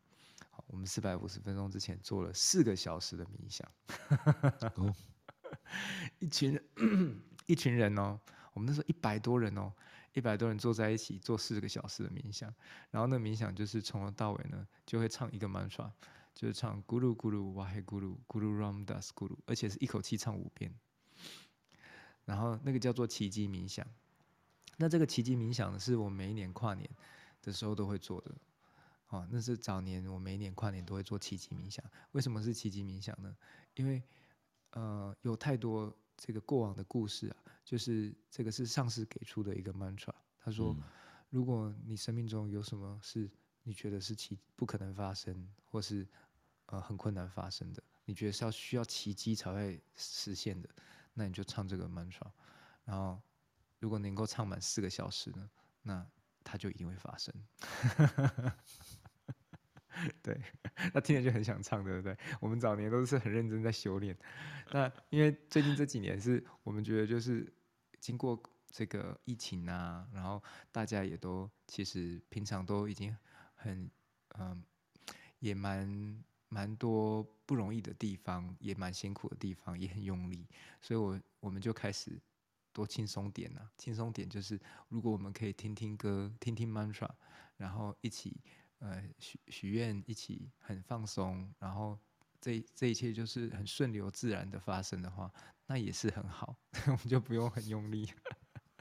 [0.50, 3.70] 好，我们四百五十分钟之前做了四个小时的冥想。
[4.76, 4.96] 哦、
[6.20, 6.64] 一群人，
[7.48, 8.18] 一群人哦，
[8.54, 9.74] 我们那时候一百多人哦，
[10.14, 12.54] 一百多人坐在一起做四个小时的冥想。
[12.90, 15.92] 然后那冥想就是从头到尾呢，就会唱一个 mantra，
[16.34, 20.74] 就是唱咕噜咕噜哇嘿咕噜咕噜 ram das 咕噜，而且是一口气唱五遍。
[22.26, 23.86] 然后那个叫做奇迹冥想，
[24.78, 26.90] 那这个奇迹冥想呢，是我每一年跨年
[27.42, 28.32] 的时候都会做的，
[29.10, 31.84] 哦，那是早年我每一年跨年都会做奇迹冥想。
[32.12, 33.36] 为什么是奇迹冥想呢？
[33.74, 34.04] 因为
[34.72, 35.94] 呃有太多
[36.24, 40.84] 这个过往的故事啊，就是这个是上师给出的一个 mantra，他说，嗯、
[41.32, 43.28] 如果你生命中有什么是
[43.64, 46.08] 你觉得是奇不可能发生，或是
[46.68, 50.70] 呃很困难发生的，你觉得是要需要奇迹才会实现的。
[51.16, 52.30] 那你就唱这个 mantra，
[52.86, 53.20] 然后
[53.80, 55.50] 如果能够唱满四个小时呢，
[55.82, 56.08] 那
[56.44, 57.34] 它就一定会发生。
[60.24, 60.42] 对，
[60.94, 62.18] 那听着就很想唱，对不对？
[62.40, 64.18] 我们早年都是很认真在修炼。
[64.72, 67.52] 那因为最近这几年是我们觉得就是
[68.00, 73.16] 经过这个疫情啊，然后大家也都其实平常都已经
[73.56, 73.90] 很
[74.40, 74.64] 嗯，
[75.40, 76.24] 也蛮。
[76.54, 80.46] 蛮多不容易的地方，也蛮辛苦的地方，也很用力，
[80.82, 82.22] 所以我我们就开始
[82.74, 83.62] 多轻松点呐。
[83.78, 84.60] 轻松点就是，
[84.90, 87.10] 如果我们可以听听歌，听听 mantra，
[87.56, 88.36] 然后一起
[88.82, 91.98] 呃许许愿，一起很放松，然后
[92.40, 95.32] 这这一切就是很顺流自然的发生的话，
[95.66, 96.56] 那也是很好，
[96.88, 98.08] 我们就不用很用力。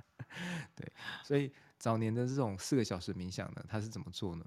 [0.77, 0.93] 对，
[1.25, 4.45] 所以早年的这种四个小时冥想呢，它是怎么做呢？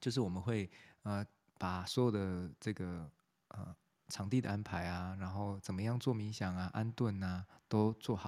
[0.00, 0.70] 就是我们会
[1.02, 1.26] 呃。
[1.60, 3.10] 把所有的这个
[3.48, 3.74] 呃
[4.06, 8.27] 场地的安排啊，然后怎么样做冥想啊、安顿啊，都做好，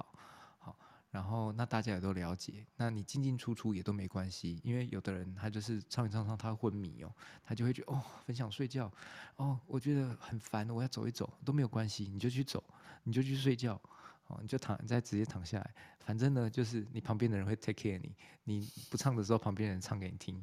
[1.11, 8.91] 然后那大家也都了解，那你进进出出也都没关系，因为有的人他就是唱一唱唱他昏迷哦，他就会觉得哦很想睡觉，
[9.35, 12.63] 哦我觉得很烦，我要走一走都没有关系，你就去走，
[13.03, 13.79] 你就去睡觉。
[14.27, 20.41] 哦，你就躺，你再直接躺下来，反正呢，就是你旁边的人会 take care 你，你不唱的时候，旁边人唱给你听，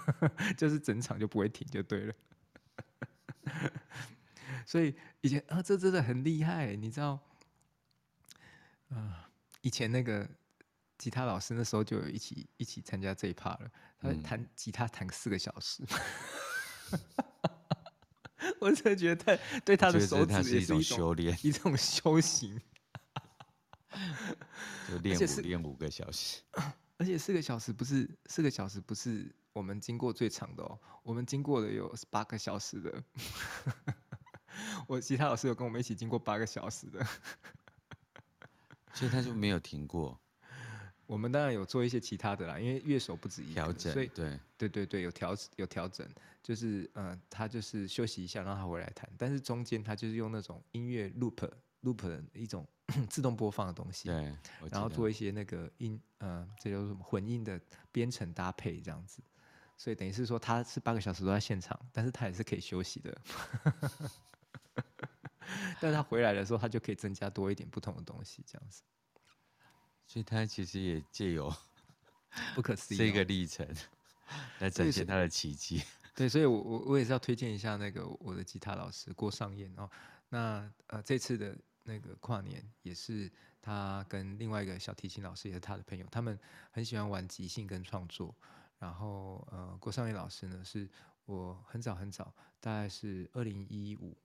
[0.58, 2.14] 就是整场就不会停，就对了。
[4.66, 7.18] 所以以前啊，这真的很厉害，你知道？
[8.90, 9.29] 啊、
[9.62, 10.28] 以前那个
[10.98, 15.82] 吉他老师那时候就有一起一起参加这一趴了，他弹吉他弹四个小时，
[16.90, 22.60] 嗯、 我真的觉得他对他的手指也是一种修炼，一种修行。
[24.88, 26.40] 就练五练五个小时，
[26.96, 33.04] 而且四个小时不是四个小时不是我们经过最长的哦，我们经过的有八个小时的。
[34.86, 37.04] 我吉他老师有跟我们一起经过八个小时的，
[38.94, 40.18] 所以他就没有停过。
[41.06, 44.38] 我们当然有做一些其他的啦，因为乐手不止一个，调整，所以对。
[44.56, 46.06] 对对对，有调有调整，
[46.42, 51.50] 就是呃，他就是休息一下，让他回来弹，但是中间他就是用那种音乐 loop
[51.82, 52.68] loop 的一种
[53.08, 54.36] 自动播放的东西，对，
[54.70, 57.58] 然后做一些那个音呃，这叫什么混音的
[57.90, 59.22] 编程搭配这样子，
[59.78, 63.18] 所以等于是说他是八个小时都在现场，但是他也是可以休息的，
[65.80, 68.82] 但他回来的时候，他就可以增加多一点不同的东西这样子。
[70.06, 71.54] 所以他其实也借由
[72.54, 73.66] 不可思议这个历程
[74.58, 75.82] 来展现他的奇迹。
[76.14, 79.88] 对，所以我我我也是要推荐一下那个我的吉他老师郭尚燕哦。
[80.28, 83.30] 那呃这次的那个跨年也是
[83.62, 86.38] 他跟另外一个小提琴老师也是他的朋友，他们
[86.72, 88.34] 很喜欢玩即兴跟创作。
[88.78, 90.88] 然后呃郭尚燕老师呢是
[91.24, 94.16] 我很早很早，大概是二零一五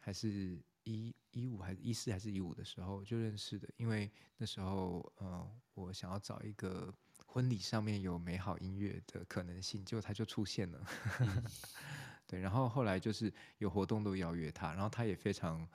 [0.00, 0.58] 还是？
[0.84, 6.92] 一一五还是一四还是一五的时候就认识的，因为那时候呃，我想要找一个
[7.26, 10.86] 婚礼上面有美好音乐的可能性，结果他就出现了。
[11.20, 11.44] 嗯、
[12.26, 15.68] 对，然后后来就是有活动都邀约他，然后他也非常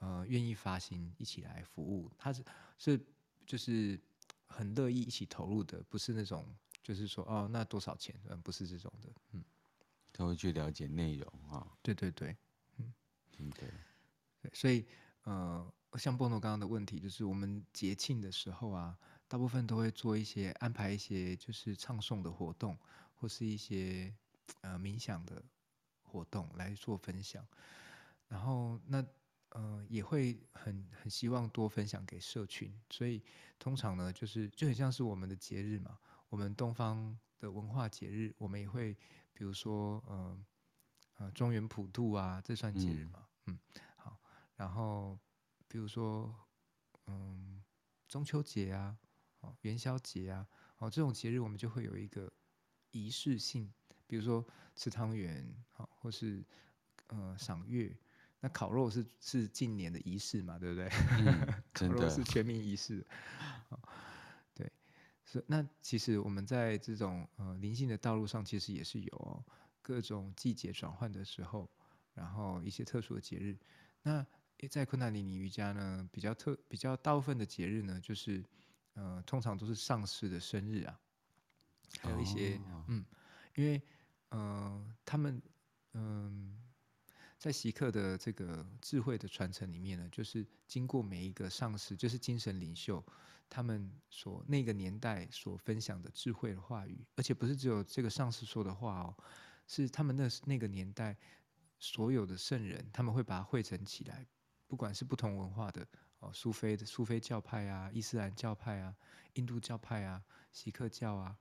[0.00, 2.44] 呃愿意发心一起来服务，他是
[2.76, 3.00] 是
[3.46, 3.98] 就是
[4.46, 6.44] 很乐意一起投入的，不是那种
[6.82, 9.44] 就是说哦那多少钱，嗯，不是这种的，嗯，
[10.12, 12.36] 他会去了解内容啊、哦，对对对，
[13.38, 13.68] 嗯，对。
[14.52, 14.84] 所以，
[15.22, 22.78] 呃，像波诺刚刚的问题，就是我们节庆的时候啊，大部分都会做一些安排一些就是唱诵的活动，
[23.14, 24.14] 或是一些
[24.60, 25.42] 呃冥想的
[26.02, 27.46] 活动来做分享。
[28.28, 29.04] 然后那
[29.50, 32.72] 呃也会很很希望多分享给社群。
[32.90, 33.22] 所以
[33.58, 38.92] 通常呢，就是就很像是我们的节日嘛，我们东方的文化节日，我们也会
[39.32, 40.38] 比如说呃
[41.16, 43.26] 呃中原普渡啊，这算节日吗？
[43.46, 43.54] 嗯。
[43.54, 43.58] 嗯
[44.56, 45.18] 然后，
[45.66, 46.32] 比如说，
[47.06, 47.60] 嗯，
[48.06, 48.96] 中秋节啊，
[49.40, 50.46] 哦，元宵节啊，
[50.78, 52.32] 哦，这种节日我们就会有一个
[52.92, 53.68] 仪式性，
[54.06, 54.46] 比如说
[54.76, 56.44] 吃汤圆，好，或是
[57.08, 57.94] 呃赏月。
[58.38, 60.88] 那烤肉是是近年的仪式嘛，对不对？
[61.18, 63.04] 嗯、烤肉是全民仪式。
[64.54, 64.70] 对，
[65.24, 69.44] 所以那其实我们在这种呃灵性的道路上，其实也是有、哦、
[69.84, 71.70] 各种季节转换的时候，
[72.14, 73.56] 然后一些特殊的节日，
[74.02, 74.26] 那。
[74.70, 78.42] 在昆达里尼瑜伽呢，比较特比较大部分的节日呢，就是
[78.94, 80.98] 呃，通常都是上师的生日啊，
[82.00, 82.84] 还有一些、oh.
[82.86, 83.04] 嗯，
[83.56, 83.82] 因为
[84.30, 85.42] 呃，他们
[85.92, 86.56] 嗯、
[87.06, 93.04] 呃，在席克的这个智慧的传承里面呢，就是经过每一个上师，就是精神领袖，
[93.50, 99.16] 他们所那个年代所分享的智慧的话语，而且不是只有这个上师说的话哦，
[99.66, 101.16] 是他们那那个年代
[101.78, 104.26] 所有的圣人，他们会把它汇整起来。
[104.66, 105.86] 不管是不同文化的
[106.18, 108.96] 哦，苏菲的苏菲教派啊，伊斯兰教派啊，
[109.34, 110.20] 印度教派啊，
[110.52, 111.36] 锡克教啊，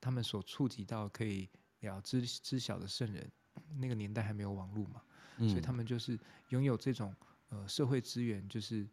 [0.00, 3.30] 他们所触及到可以了知知晓的圣人，
[3.76, 5.02] 那个年代还没有网络嘛，
[5.38, 6.18] 嗯、所以他们就是
[6.50, 7.14] 拥有这种
[7.48, 8.88] 呃社会资源，就是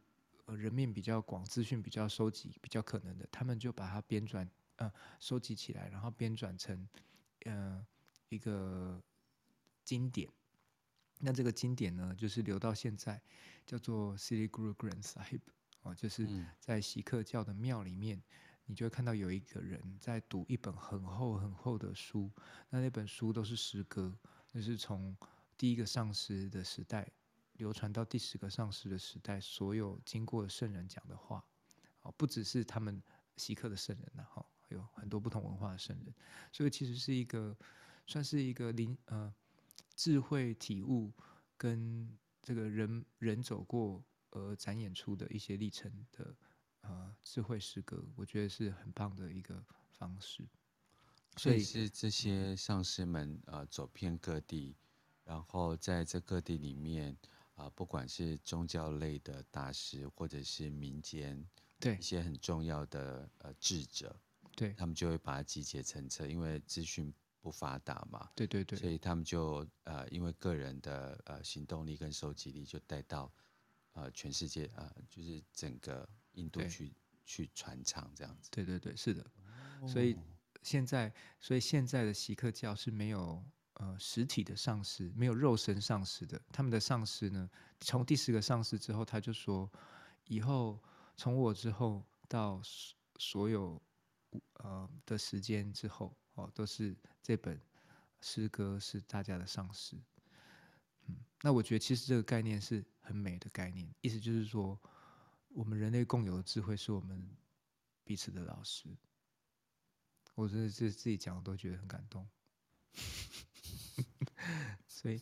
[0.46, 6.90] 呃人面比较广，资讯比较收集比较可能的，他们就把它编转呃收集起来，然后编转成
[7.46, 7.86] 呃
[8.30, 9.02] 一个
[9.84, 10.30] 经典。
[11.20, 13.22] 那这个经典呢，就是留到现在，
[13.66, 15.42] 叫做 Sri Guru Granth Sahib
[15.82, 16.26] 哦，就是
[16.60, 18.24] 在锡克教的庙里面，
[18.66, 22.32] 你就会看到有一个人在读一本很厚很厚的书，
[22.70, 24.18] 那那本书都是诗歌，
[24.54, 25.14] 那是从
[25.58, 27.12] 第一个上师的时代
[27.54, 31.44] 流传到第十个上师的时代，所有经过的圣人讲的话，
[32.04, 33.04] 哦，不只是他们
[33.36, 36.14] 锡克的圣人呐，哈，有很多不同文化的圣人，
[36.54, 37.54] 所以其实是一个
[38.10, 39.34] 算是一个灵呃。
[39.96, 41.12] 智慧体悟
[41.58, 46.34] 跟这个人人走过而展演出的一些历程的
[46.80, 50.48] 呃智慧诗歌，我觉得是很棒的一个方式。
[51.36, 54.78] 所以是这些上师们呃走遍各地，
[55.26, 57.12] 然后在这各地里面
[57.56, 61.46] 啊、呃，不管是宗教类的大师，或者是民间
[61.78, 64.18] 对一些很重要的呃智者，
[64.56, 67.14] 对他们就会把它集结成册，因为资讯。
[67.42, 73.32] 不发达嘛，对对对，所以他们就呃，因为个人的呃行动力跟收集力，就带到
[73.94, 76.94] 呃全世界啊、呃，就是整个印度去
[77.26, 78.50] 去传唱这样子。
[78.52, 79.26] 对对对，是的。
[79.88, 80.18] 所以
[80.62, 83.42] 现在，所以现在的锡克教是没有
[83.76, 86.42] 呃实体的上师，没有肉身上师的。
[86.52, 89.72] 他们的上师呢，从第十个上师之后，他就说，
[90.26, 90.78] 以后
[91.16, 92.62] 从我之后到
[93.18, 93.82] 所有
[94.56, 96.14] 呃的时间之后。
[96.40, 97.60] 哦，都是这本
[98.22, 99.96] 诗歌是大家的上师，
[101.08, 104.80] 嗯，那我觉得其实这个概念是很美的概念，意思就是说，
[105.50, 107.30] 我们人类共有的智慧是我们
[108.04, 108.90] 彼此的老师。
[110.36, 112.26] 我真的是自己讲，我都觉得很感动。
[114.88, 115.22] 所以，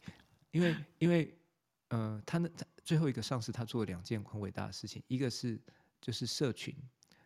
[0.52, 1.36] 因为因为
[1.88, 2.48] 呃，他那
[2.84, 5.60] 最后一个上司他做了两件很伟大的事情，一个是
[6.00, 6.76] 就是社群，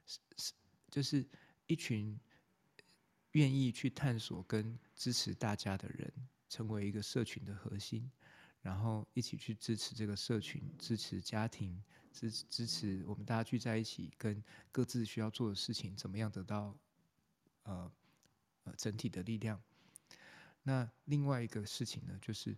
[0.06, 0.54] 是是
[0.90, 1.28] 就是
[1.68, 2.18] 一群
[3.32, 6.12] 愿意去探索跟支持大家的人，
[6.50, 8.12] 成为一个社群的核心，
[8.62, 16.78] 然后一起去支持这个社群，支持家庭，支支持我们大家聚在一起，跟各自需要做的事情，怎么样得到
[17.64, 17.92] 呃
[18.64, 19.62] 呃整体的力量。
[20.64, 22.56] 那另外一个事情呢，就是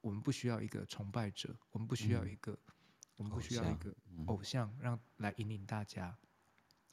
[0.00, 2.74] 我们不需要一个崇拜者，我们不需要一个，嗯、
[3.16, 3.94] 我们不需要一个
[4.26, 6.16] 偶像让来引领大家，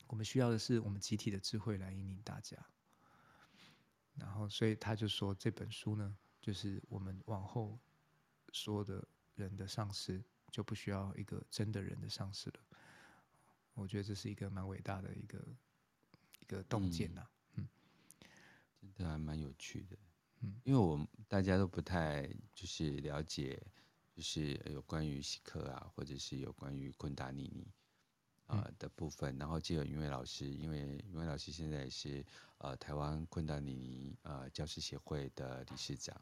[0.07, 2.57] 我们需要的是我们集体的智慧来引领大家。
[4.19, 7.79] 然后，所以他就说这本书呢，就是我们往后
[8.51, 12.59] 说的人的丧失，就不需要一个真的人的丧失了。
[13.73, 15.39] 我觉得这是一个蛮伟大的一个
[16.39, 17.67] 一个洞见呐，嗯，
[18.81, 19.97] 真的还蛮有趣的。
[20.41, 23.61] 嗯因为我们大家都不太就是了解，
[24.13, 27.67] 就是有关于希克啊，或者是有关于昆达尼尼
[28.49, 29.37] 啊、呃、的部分。
[29.37, 30.79] 然后借由云伟老师，因为
[31.11, 32.25] 云伟老师现在也是
[32.57, 36.21] 呃台湾昆达尼尼呃教师协会的理事长，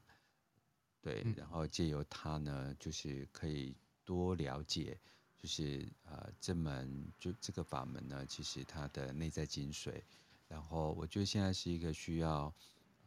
[1.01, 3.75] 对，然后借由他呢，就是可以
[4.05, 4.99] 多了解，
[5.36, 10.03] 就是呃这门就这个法门呢，其实它的内在精髓。
[10.47, 12.53] 然后我觉得现在是一个需要。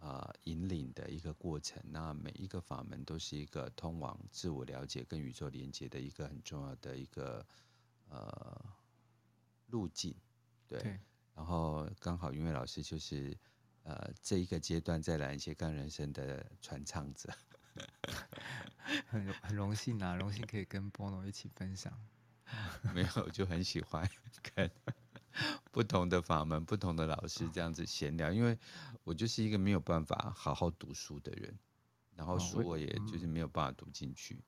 [0.03, 7.47] 呃，引领的一个过程，那每一个法门都是一个通往自我了解跟宇宙连接的一个很重要的一个
[8.09, 8.65] 呃
[9.71, 10.15] 路径，
[10.67, 10.81] 对。
[10.81, 11.01] 对，
[11.35, 13.37] 然后刚好云伟老师就是
[13.83, 17.33] 呃这一个阶段在来斜杠人生的传唱者，
[19.09, 21.93] 很很荣幸啊，荣幸可以跟 Bono 一起分享。
[22.93, 24.09] 没有，我就很喜欢
[24.55, 24.71] 跟。
[25.71, 28.59] 不同的法门，不同的老师这样子闲聊，因为
[29.05, 31.57] 我就是一个没有办法好好读书的人，
[32.17, 34.43] 然后书我也就是没有办法读进去。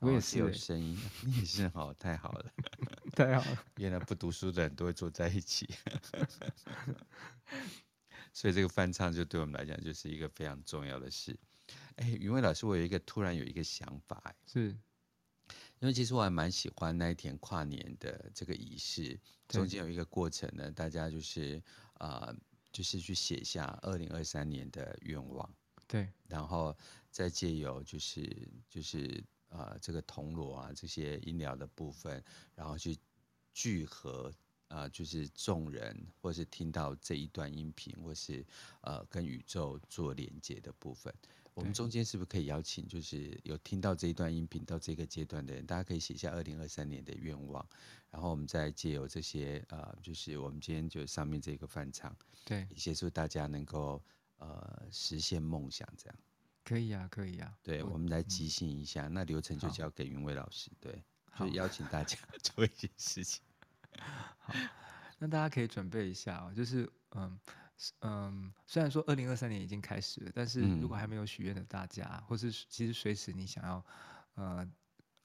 [0.00, 2.52] 我也是有声音，你也是好，太好了，
[3.16, 3.64] 太好了。
[3.76, 5.68] 原来不读书的人都会坐在一起，
[8.32, 11.38] 所以这个翻唱就对我们来讲就是一个非常重要的事。
[11.96, 14.76] 哎，云伟老师，我有一个突然有一个想法，是。
[15.80, 21.62] 因为其实我还蛮喜欢那一天跨年的这个仪式，中间有一个过程呢，大家就是
[22.00, 22.34] 呃，
[22.72, 25.48] 就是去写下二零二三年的愿望，
[25.86, 26.76] 对，然后
[27.12, 32.22] 再借由就是就是呃这个铜锣啊这些音疗的部分，
[32.54, 32.96] 然后去
[33.52, 34.32] 聚合
[34.68, 38.44] 呃就是众人或是听到这一段音频，或是
[38.82, 41.12] 呃跟宇宙做连接的部分。
[41.54, 47.68] 我们中间是不是可以邀请，就是有听到这一段音频到这个阶段的人，大家可以写下二零二三年的愿望，
[48.12, 54.00] 然后我们再借由这些呃，就是我们今天就上面这个翻唱，对，协助大家能够
[54.36, 56.16] 呃实现梦想，这样
[56.68, 57.56] 可以啊，可以啊。
[57.62, 61.02] 对，我们来即兴一下，嗯、那流程就交给云伟老师，对，
[61.38, 63.42] 就邀请大家 做一些事情。
[64.38, 64.52] 好，
[65.18, 67.38] 那大家可以准备一下哦，就是嗯。
[68.00, 73.86] 嗯，虽然说二零二三年已经开始了，但是如果还没有许愿的大家，嗯、或是其实随时你想要，
[74.34, 74.68] 呃，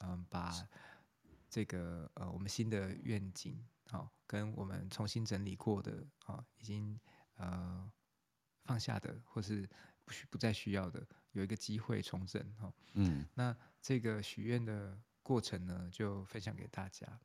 [0.01, 0.53] 嗯，把
[1.49, 3.57] 这个呃我们新的愿景，
[3.89, 6.99] 好、哦，跟我们重新整理过的，啊、哦，已经
[7.37, 7.91] 呃
[8.65, 9.67] 放下的，或是
[10.05, 17.19] 不需不再需要的，有一个机会重整，哈、哦，嗯，那这个许愿的过程呢，就分享给大家。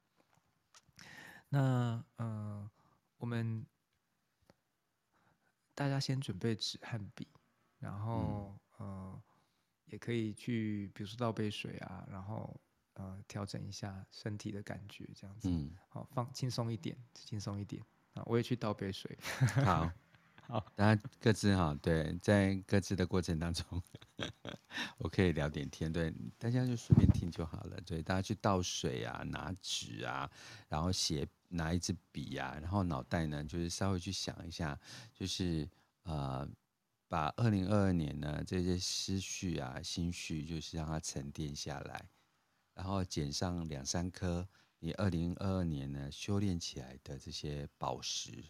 [1.48, 2.70] 那呃，
[3.18, 3.66] 我们。
[5.74, 7.28] 大家先准备纸和笔，
[7.78, 9.22] 然后、嗯、呃，
[9.84, 12.60] 也可以去，比如说倒杯水啊，然后
[12.94, 17.80] 呃，调整一下身体的感觉，这样子，嗯，好，放轻松一点，轻松一点。
[18.14, 19.16] 啊，我也去倒杯水，
[19.64, 19.88] 好，
[20.48, 23.82] 好大家各自哈，对，在各自的过程当中，
[24.98, 30.28] 我可以聊点天，对，大家就随便听就好了，对，大家去倒水啊，拿纸啊，
[30.68, 31.26] 然后写。
[31.50, 34.78] 拿一支笔、啊，然后脑袋呢，就是稍微去想一下，
[35.14, 35.66] 就是
[36.02, 36.46] 呃，
[37.08, 42.10] 把二零二二年呢这些思绪啊、心绪，就是让它沉淀下来，
[42.74, 44.46] 然后捡上两三颗
[44.78, 48.44] 你二零二二年呢修炼起来的这些宝石。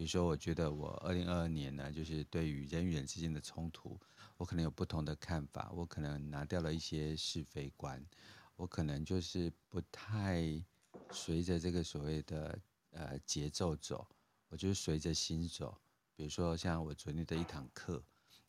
[0.00, 4.00] 比如说，我觉得我二零二二年呢，就是对于人与人之间的冲突，
[4.38, 8.02] 我可能有不同的看法，我可能拿掉了一些是非观，
[8.56, 10.64] 我可能就是不太。
[11.12, 12.58] 随着这个所谓的
[12.92, 14.08] 呃节奏走，
[14.48, 15.78] 我就随着心走。
[16.16, 18.02] 比如说像我昨天的一堂课，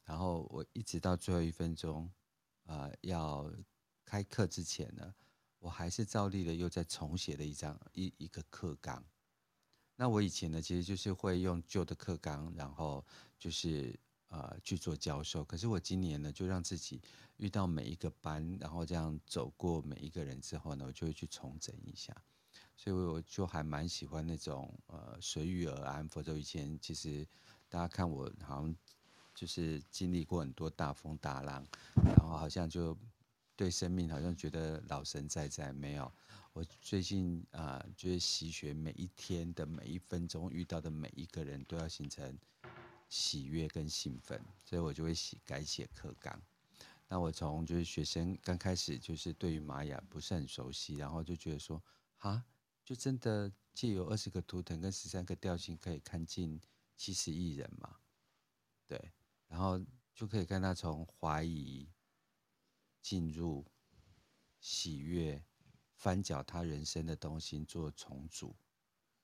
[0.06, 2.10] 然后我一直到最后一分钟，
[2.64, 3.52] 呃，要
[4.06, 5.14] 开课之前呢，
[5.60, 9.04] 我还是照例的又再重写了一张一一个课纲。
[9.96, 13.06] 那我以前呢，其实就是会用旧的课纲，然后
[13.38, 13.98] 就是
[14.30, 15.44] 呃去做教授。
[15.44, 17.00] 可是我今年呢，就让自己
[17.38, 22.16] 遇到每一个班，然后这样走过每一个人之后呢，我就会去重整一下。
[22.76, 26.08] 所以我就还蛮喜欢那种呃随遇而安。
[26.10, 27.28] 否则以前其实
[27.70, 28.76] 大家看我好像
[29.36, 31.64] 就是经历过很多大风大浪，
[32.04, 32.98] 然后好像就
[33.56, 35.72] 对生命好像觉得老神在在。
[35.72, 36.12] 没有，
[36.54, 42.38] 我最近啊、就是习学每一天的每一分钟遇到的每一个人都要形成
[43.08, 46.41] 喜悦跟兴奋，所以我就会写改写课纲。
[47.08, 51.82] 那我从就是学生刚开始就是对于玛雅不是很熟悉，然后就觉得说
[52.18, 52.45] 啊。
[52.84, 56.60] 就真的借由二十个图腾跟十三个调性，可以看尽
[56.97, 57.95] 七十亿人嘛？
[58.88, 58.99] 对，
[59.47, 59.80] 然后
[60.14, 61.88] 就可以看他从怀疑、
[62.99, 63.64] 进入、
[64.60, 65.41] 喜悦、
[66.02, 68.56] 翻搅他人生的东西做重组，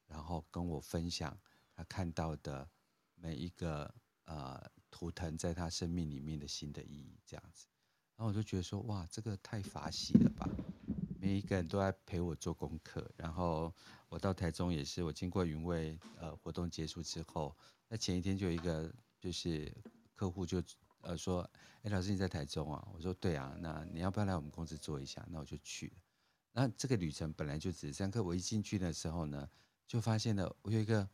[0.06, 1.36] 然后跟我分享
[1.74, 2.70] 他看到的
[3.16, 3.92] 每一个
[4.26, 7.66] 呃图腾在他生命里面的新的意义，这样子，
[8.16, 10.48] 然后我就觉得说，哇，这个太法喜了吧！
[11.20, 13.74] 每一个人都在陪我做功课，然后
[14.08, 17.58] 我到台中也是，我经过云位呃活动结束之后，
[17.88, 19.76] 那前一天就有一个就是
[20.14, 20.62] 客户就
[21.02, 21.42] 呃说，
[21.82, 22.88] 哎，老师你在台中啊？
[22.94, 25.26] 我说对啊，那你要不要来我们公司做一下？
[25.32, 25.94] 那我就去了。
[26.60, 29.48] 那这个旅程本来就只是这样，可我一进去的时候呢，
[29.86, 31.08] 就发现了我有一个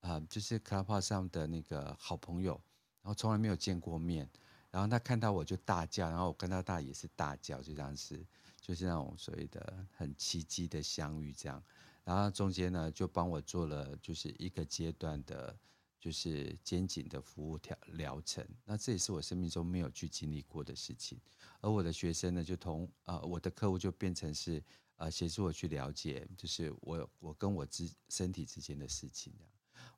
[0.00, 2.52] 啊、就是 Clubhouse 上的那个好朋友，
[3.00, 4.28] 然后从来没有见过面，
[4.70, 8.22] 然后他看到我就大叫，然后我跟他大也是大叫，就这样子。
[8.60, 11.64] 就是那种所谓的很奇迹的相遇，这样，
[12.04, 15.58] 然后中间呢就帮我做了就是一个阶段的，
[15.98, 18.46] 就是肩颈的服务调疗程。
[18.66, 21.18] 那这也是我生命中没有去经历过的事情。
[21.62, 24.62] 而我的学生呢，就同呃我的客户就变成是
[25.00, 29.32] 呃协助我去了解，就是我我跟我之身体之间的事情。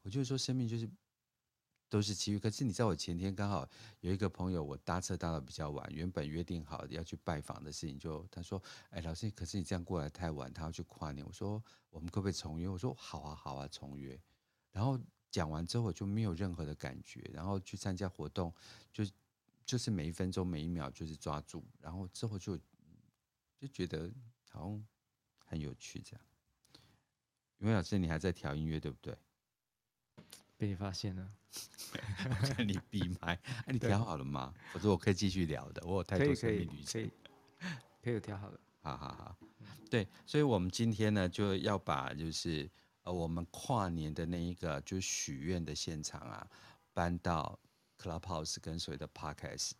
[0.03, 0.89] 我就是说生命就是。
[1.93, 3.69] 都是机遇，可是你知道我前天刚好
[4.01, 11.23] 有一个朋友，我搭车搭的比较晚，原本约定好要去拜访的事情就，就他说，哎，老师，可是你这样过来太晚，他要去跨年。
[11.27, 12.67] 我说，我们可不可以重约？
[12.67, 14.19] 我说，好啊，好啊，重约。
[14.71, 14.99] 然后
[15.31, 18.51] 讲完之后，我就没有任何的感觉，然后去参加活动，
[18.91, 19.05] 就
[19.67, 22.57] 就是每一分钟每一秒就是抓住，然后之后就
[23.59, 24.11] 就觉得
[24.51, 24.87] 好像
[25.53, 26.25] 很有趣这样。
[27.59, 29.15] 因为老师，你还在调音乐，对不对？
[30.57, 31.31] 被你发现了，
[32.57, 33.35] 看 你闭麦，
[33.67, 34.55] 哎，你调好了吗？
[34.73, 37.11] 我说我可以继续聊的，我有太多生命旅程，可以，
[38.03, 39.39] 可以有 调好了，好好好，
[39.91, 42.69] 对，所以我们今天呢就要把就是
[43.03, 46.49] 呃我们跨年的那一个就是许愿的现场啊
[46.95, 47.59] 搬到
[47.99, 49.73] Clubhouse 跟所谓的 Podcast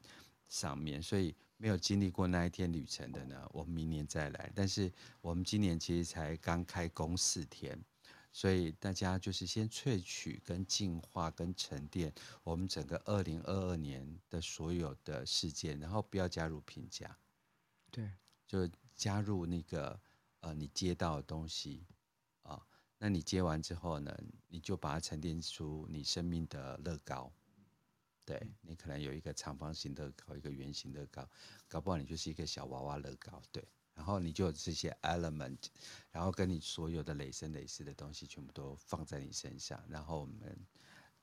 [0.49, 4.51] 上面，所以没有经历过那一天旅程的呢，我们明年再来。
[4.53, 7.81] 但是我们今年其实才刚开工四天。
[8.33, 17.17] 所以大家就是先萃取、跟净化、跟沉淀我们整个二零二二年的所有的事件，然后不要加入评价，
[17.93, 18.11] 对，
[18.49, 20.01] 就加入那个
[20.41, 21.87] 呃你接到的东西
[22.43, 22.63] 啊、哦，
[22.99, 27.31] 那你接完之后呢，你就把它沉淀出你生命的乐高，
[28.25, 31.29] 对，你可能有一个长方形乐高，一个圆形乐高，
[31.69, 33.65] 搞不好你就是一个小娃娃乐高，对。
[33.95, 35.67] 然后你就有这些 element，
[36.11, 40.59] 然后跟你所有的累生累世的东西全部都放在你身上，然后我们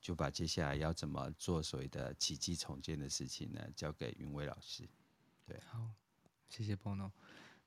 [0.00, 4.88] 就把接下来要怎么做所谓的奇迹重建的事情呢，交给云伟老师。
[5.44, 5.90] 对，好，
[6.48, 7.10] 谢谢 Bono。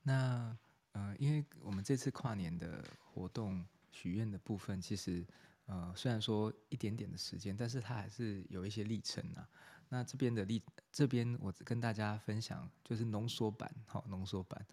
[0.02, 0.56] 那
[0.92, 2.82] 呃，因为我们这次跨年的
[3.12, 3.62] 活动
[3.92, 5.22] 许愿的部分，其实
[5.66, 9.48] 呃虽然说一点点的时间，但是它还是有一些历程啊。
[9.90, 14.66] 那这边的历，这边我跟大家分享就是浓缩版，好，浓缩版。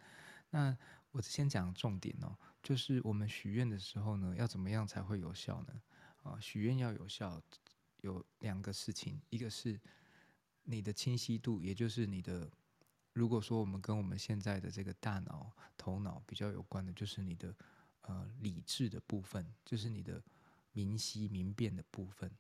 [0.50, 0.76] 那
[1.12, 5.82] 我先讲重点哦，就是我们许愿的时候呢，要怎么样才会有效呢？
[6.24, 7.42] 啊，许愿要有效，
[8.02, 9.80] 有两个事情，一个是
[10.64, 12.50] 你的清晰度，也就是你的，
[13.14, 17.54] 如果说我们跟我们现在的这个大脑、头脑比较有关的，就是你的
[18.02, 20.24] 呃理智的部分，就是你的
[20.72, 22.32] 明晰明辨的部分。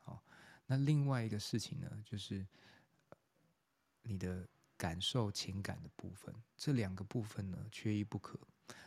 [0.00, 0.22] 好，
[0.66, 2.46] 那另外一个事情呢，就是
[4.02, 4.48] 你的。
[4.78, 8.38] 感受情感的部分，这两个部分呢，缺一不可。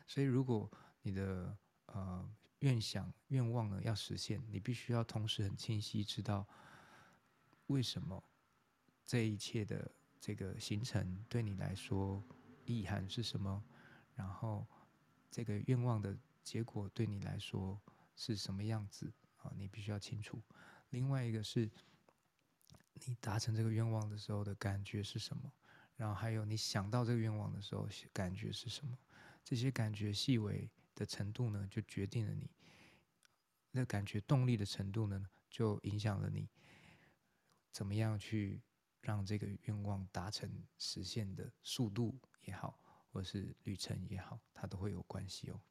[0.06, 0.70] 所以，如果
[1.02, 6.48] 你的呃愿想愿望呢要实现，你必须要同时很清晰知道
[7.66, 8.24] 为什么
[9.04, 9.92] 这一切的
[10.22, 12.24] 这个行程对你来说
[12.66, 13.64] 意涵是什么，
[14.14, 14.68] 然后
[15.32, 17.82] 这个愿望的结果对你来说
[18.20, 19.50] 是什么样子啊？
[19.56, 20.44] 你必须要清楚。
[20.90, 21.72] 另外一个是
[23.06, 25.50] 你达成这个愿望的时候的感觉是什么？
[25.96, 28.98] 然后还有，你想到这个愿望的时候，感觉是什么？
[29.42, 32.52] 这些感觉细微的程度呢，就决定了你
[33.72, 36.50] 那感觉动力的程度呢，就影响了你
[37.72, 38.62] 怎么样去
[39.00, 42.78] 让这个愿望达成实现的速度也好，
[43.12, 45.62] 或是旅程也好，它都会有关系哦。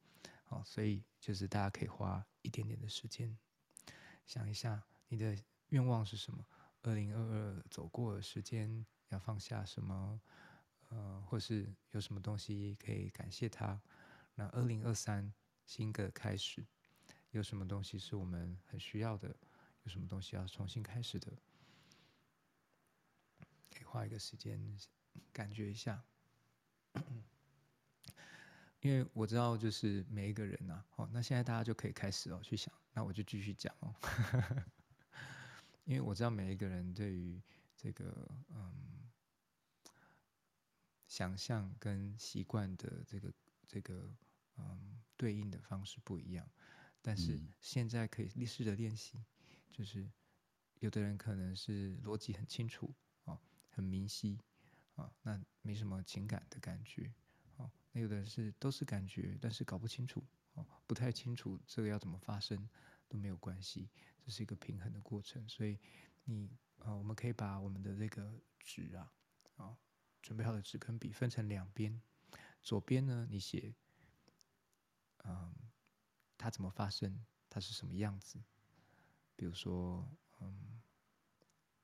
[0.49, 3.37] 好，所以就是大家可以花一点点的时间
[4.25, 5.37] 想一下，你的
[5.67, 6.43] 愿望是什么？
[6.81, 10.19] 二零二二走过的时间要放下什么？
[10.89, 13.79] 呃，或是有什么东西可以感谢他？
[14.33, 15.31] 那二零二三
[15.67, 16.65] 新的开始，
[17.29, 19.27] 有什么东西是我们很需要的？
[19.83, 21.31] 有什么东西要重新开始的？
[23.69, 24.59] 可以花一个时间
[25.31, 26.03] 感觉一下，
[28.81, 33.93] 因为我知道就是每一个人呐、啊，哦，那现在大家就可以开始哦去想，那我就继续讲哦，
[35.85, 37.41] 因为我知道每一个人对于
[37.75, 39.09] 这个嗯
[41.07, 43.33] 想象跟习惯的这个
[43.67, 44.15] 这个。
[44.61, 46.45] 嗯，对应的方式不一样，
[47.01, 49.17] 但是现在可以试着练习，
[49.71, 50.05] 就是
[50.81, 54.37] 有的人可能是逻辑很清楚哦，很明晰
[54.95, 57.28] 啊，那没什么情感的感觉哦，
[57.91, 60.23] 那有的人是都是感觉，但是搞不清楚
[60.53, 62.69] 哦，不太清楚这个要怎么发生
[63.07, 63.89] 都没有关系，
[64.25, 65.79] 这是一个平衡的过程，所以
[66.23, 69.11] 你啊，我们可以把我们的这个纸啊，
[69.57, 69.77] 啊，
[70.21, 72.01] 准备好的纸跟笔分成两边，
[72.61, 73.73] 左边呢你写。
[75.25, 75.53] 嗯，
[76.37, 77.25] 它怎么发生？
[77.49, 78.41] 它是什么样子？
[79.35, 80.09] 比如说，
[80.39, 80.81] 嗯，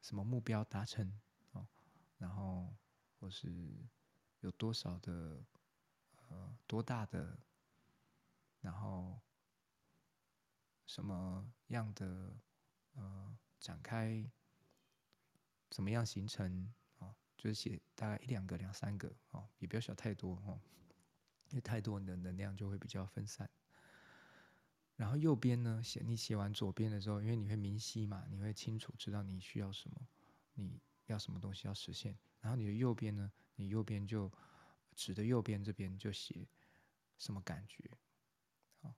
[0.01, 1.11] 什么目标达成？
[1.51, 1.67] 哦，
[2.17, 2.73] 然后
[3.19, 3.49] 或是
[4.39, 5.43] 有多少的，
[6.35, 7.37] 呃，多大的？
[8.59, 9.21] 然后
[10.85, 12.35] 什么样的？
[12.93, 14.29] 呃，展开？
[15.69, 16.73] 怎么样形成？
[16.99, 20.59] 哦，就是写大概一两个、两三个，哦，也不要想太多，哦。
[21.49, 23.49] 因为太多你的能量就会比较分散。
[24.95, 30.07] 然后右边呢，写你写完左边的时候，因为你会明晰嘛，你会清楚知道你需要什么，
[30.53, 32.17] 你要什么东西要实现。
[32.39, 34.31] 然后你的右边呢，你右边就
[34.95, 36.47] 纸的右边这边就写
[37.17, 37.89] 什么感觉，
[38.81, 38.95] 好，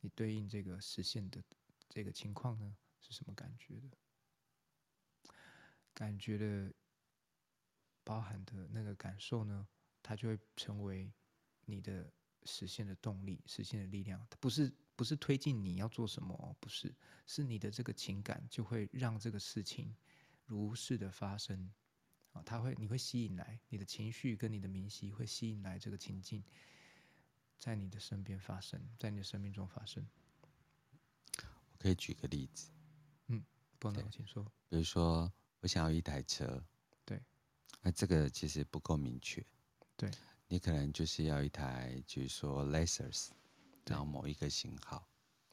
[0.00, 1.42] 你对应这个实现的
[1.88, 5.32] 这个情况呢是什么感觉的？
[5.94, 6.74] 感觉的
[8.04, 9.66] 包含的那个感受呢，
[10.02, 11.12] 它就会成为。
[11.68, 12.08] 你的
[12.44, 16.94] 实现的动力，实现的力量，它不是不是推进你要做什么，不是，
[17.26, 19.96] 是你的这个情感就会让这个事情
[20.44, 21.74] 如是的发生，
[22.36, 26.44] 啊，它会你会吸引来你的情绪跟你的明晰会吸引来这个情境，
[27.58, 30.06] 在你的身边发生，在你的生命中发生。
[31.70, 32.70] 我可以举个例子，
[33.28, 33.42] 嗯，
[33.78, 34.44] 不能，请说。
[34.68, 36.62] 比如说，我想要一台车，
[37.04, 37.22] 对，
[37.80, 39.44] 那这个其实不够明确，
[39.96, 40.10] 对。
[40.48, 43.30] 你可能就是要一台，就是说 Lexus，
[43.84, 45.08] 然后某一个型号，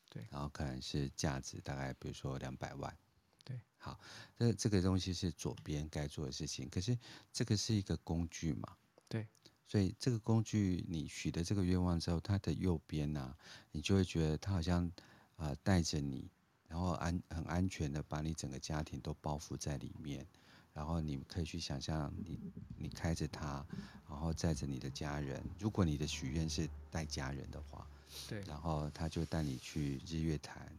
[0.08, 2.96] 对，然后可能是价值大概比如说两百万，
[3.44, 4.00] 对，好，
[4.38, 6.98] 这这个东西是左边该做的事情，可是
[7.32, 8.78] 这个是一个工具嘛，
[9.08, 9.28] 对，
[9.68, 13.38] 所以这个工具你许的这个愿望之后，它的右边呢、啊，
[13.72, 14.92] 你就会觉得它好像
[15.36, 16.30] 啊带着你，
[16.68, 20.28] 然后安很安全的把你整个家庭都包覆在里面。
[20.74, 23.64] 然后你可以去想象你，你你开着它，
[24.10, 25.40] 然后载着你的家人。
[25.60, 27.88] 如果你的许愿是带家人的话，
[28.28, 30.76] 对，然后他就带你去日月潭、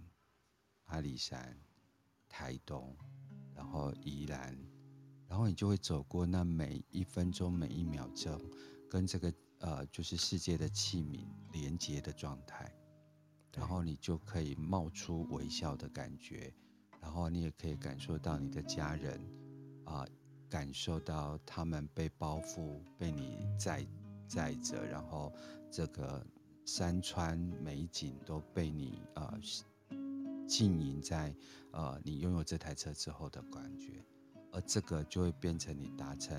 [0.87, 1.57] 阿里山、
[2.37, 2.93] 台东，
[3.55, 4.59] 然后宜兰，
[5.29, 8.41] 然后你就会走过那每一分钟、每一秒钟，
[8.91, 12.75] 跟这个呃就是世界的器皿连接的状态，
[13.55, 16.53] 然后你就可以冒出微笑的感觉，
[17.01, 19.21] 然后你也可以感受到你的家人。
[19.85, 20.09] 啊、呃，
[20.49, 23.87] 感受到他们被包覆，被你载
[24.27, 25.33] 载着，然后
[25.71, 26.27] 这个
[26.65, 29.39] 山川美景都被你啊
[30.47, 31.35] 浸淫在
[31.73, 34.05] 呃你拥有这台车之后的感觉，
[34.53, 36.37] 而这个就会变成你达成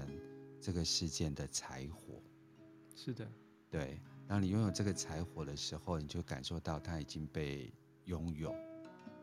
[0.62, 2.22] 这个事件的柴火。
[2.96, 3.28] 是的，
[3.70, 4.00] 对。
[4.28, 7.72] 当你拥有这个柴火的时候，你就感受到它已经被
[8.06, 8.56] 拥有，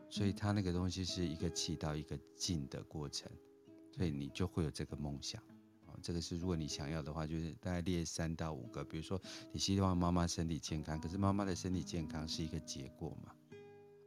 [0.09, 3.29] 所以它那个东西是一个起到一个静的过程。
[3.91, 5.39] 所以你就会有这个梦想，
[5.85, 8.83] 哦，这个是如果你想要的话，就是大概列三到五个。
[8.83, 9.21] 比如说，
[9.51, 13.35] 你希望妈妈身体健康，可是妈妈的身体健康是一个结果嘛？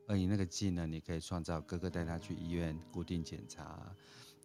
[0.07, 3.95] 而你那个技能，你可以创造哥哥带他去医院固定检查。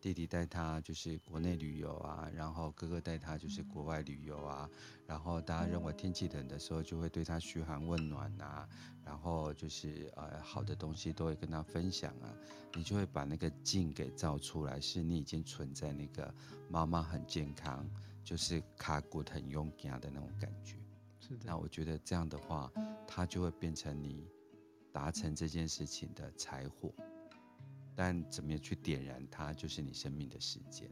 [0.02, 4.68] 弟弟带他就是国内旅游啊，然后哥哥带他就是国外旅游啊，
[5.06, 8.68] 然后大家认为天气冷的时候就会对他嘘寒问暖啊，
[9.06, 12.34] 然后就是呃好的东西都会跟他分享啊，
[12.74, 16.34] 你就会把那个劲给造出来，是你已经存在那个
[16.68, 17.88] 妈妈很健康，
[18.24, 20.78] 就是卡骨很勇敢的那种感觉。
[21.20, 21.44] 是的。
[21.46, 22.72] 那我觉得这样的话，
[23.08, 24.26] 它就会变成你
[24.92, 26.94] 达成这件事情的柴火，
[27.96, 30.90] 但怎么样去点燃它，就是你生命的时间。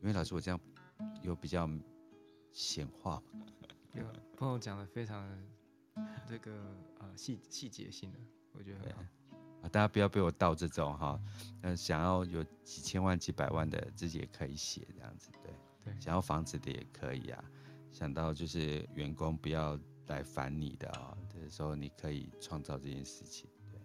[0.00, 0.60] 因为老师，我这样
[1.22, 1.68] 有比较
[2.52, 3.46] 显化吗？
[3.94, 4.04] 有
[4.36, 5.28] 朋友讲的非常
[6.26, 6.52] 这个
[6.98, 8.18] 呃细细节性的，
[8.52, 9.02] 我觉得很好。
[9.62, 11.20] 啊，大家不要被我盗这种哈，
[11.60, 15.52] 呃，想要有几千万、几百万的自己也可以写这样子，对，
[15.84, 17.44] 对，想要房子的也可以啊，
[17.90, 19.78] 想到就是员工不要
[20.10, 23.80] 来烦你的啊，这时候你可以创造这件事情，对，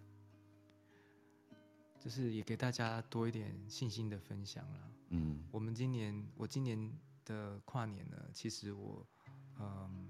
[1.99, 4.91] 就是也给大家多一点信心的分享了。
[5.09, 6.91] 嗯，我们今年，我今年
[7.23, 9.05] 的跨年呢，其实我，
[9.59, 10.09] 嗯，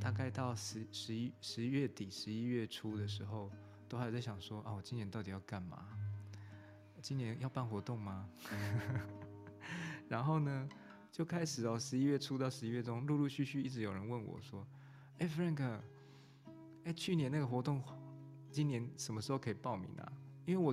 [0.00, 3.50] 大概到十十一十一月底、十一月初的时候。
[3.90, 5.84] 都还在想说啊，我今年到底要干嘛？
[7.02, 8.30] 今年要办活动吗？
[10.08, 10.68] 然后呢，
[11.10, 14.66] 就开始哦，十一月初到十一月中，陆陆续续一直有人问我说
[15.18, 15.80] ：“哎，Frank，
[16.84, 17.82] 哎，去年那个活动，
[18.50, 20.12] 今年什么时候可以报名啊？”
[20.46, 20.72] 因为我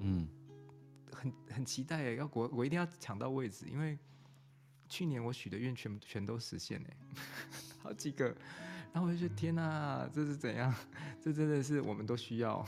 [1.11, 3.97] 很很期待哎，要我我一定要抢到位置，因为
[4.87, 6.97] 去年我许的愿全全都实现哎，
[7.81, 8.35] 好几个。
[8.93, 10.73] 然后我就觉得天哪，这是怎样？
[11.21, 12.65] 这真的是我们都需要，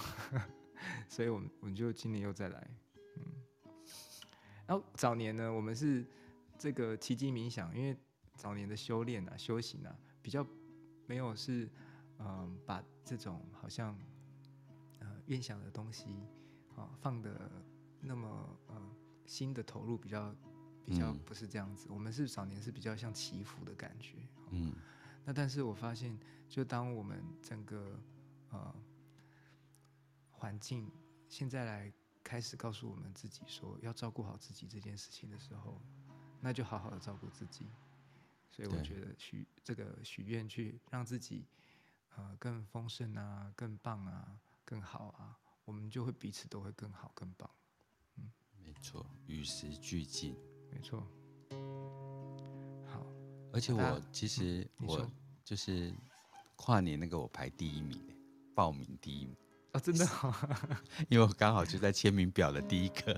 [1.07, 2.67] 所以我们我们就今年又再来。
[3.15, 3.23] 嗯，
[4.67, 6.05] 然后早年呢，我们是
[6.59, 7.97] 这个奇迹冥想，因为
[8.35, 10.45] 早年的修炼啊、修行啊，比较
[11.07, 11.65] 没有是
[12.17, 13.97] 嗯、呃，把这种好像
[14.99, 16.03] 呃愿想的东西
[16.75, 17.49] 啊、呃、放的
[18.01, 18.75] 那么呃
[19.25, 20.35] 新的投入比较
[20.85, 21.87] 比较不是这样子。
[21.89, 24.17] 嗯、我们是早年是比较像祈福的感觉。
[24.51, 24.75] 嗯。
[25.23, 26.17] 那但是我发现，
[26.49, 27.97] 就当我们整个
[28.49, 28.75] 呃
[30.31, 30.91] 环境
[31.27, 31.93] 现在来
[32.23, 35.79] 开始告诉我们自己说要照顾好自己这件事情的时候，
[36.41, 37.67] 那就好好的照顾自己。
[38.49, 41.45] 所以我觉得许这个许愿去让自己
[42.15, 47.49] 呃更丰盛啊、更棒啊、更好啊，我们就会彼此都会更好、更棒。
[48.17, 50.35] 嗯，没错，与时俱进。
[50.71, 51.07] 没错。
[52.85, 53.05] 好
[53.53, 55.09] 而且我其实我
[55.43, 55.93] 就是
[56.55, 57.99] 跨年那个我排第一名，
[58.53, 59.35] 报名第一名
[59.73, 60.05] 哦，真的，
[61.09, 63.13] 因为我刚好就在签名表的第一个，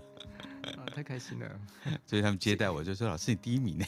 [0.78, 1.62] 啊，太开心了，
[2.06, 3.86] 所以他们接待我就说：“老师，你第一名呢？”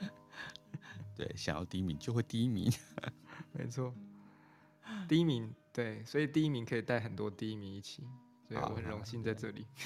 [1.16, 2.72] 对，想要第一名就会第一名，
[3.52, 3.94] 没错，
[5.08, 8.02] 第一名对，所以第一名可以带很多第一名一起，
[8.48, 9.66] 所以我很荣幸在这里。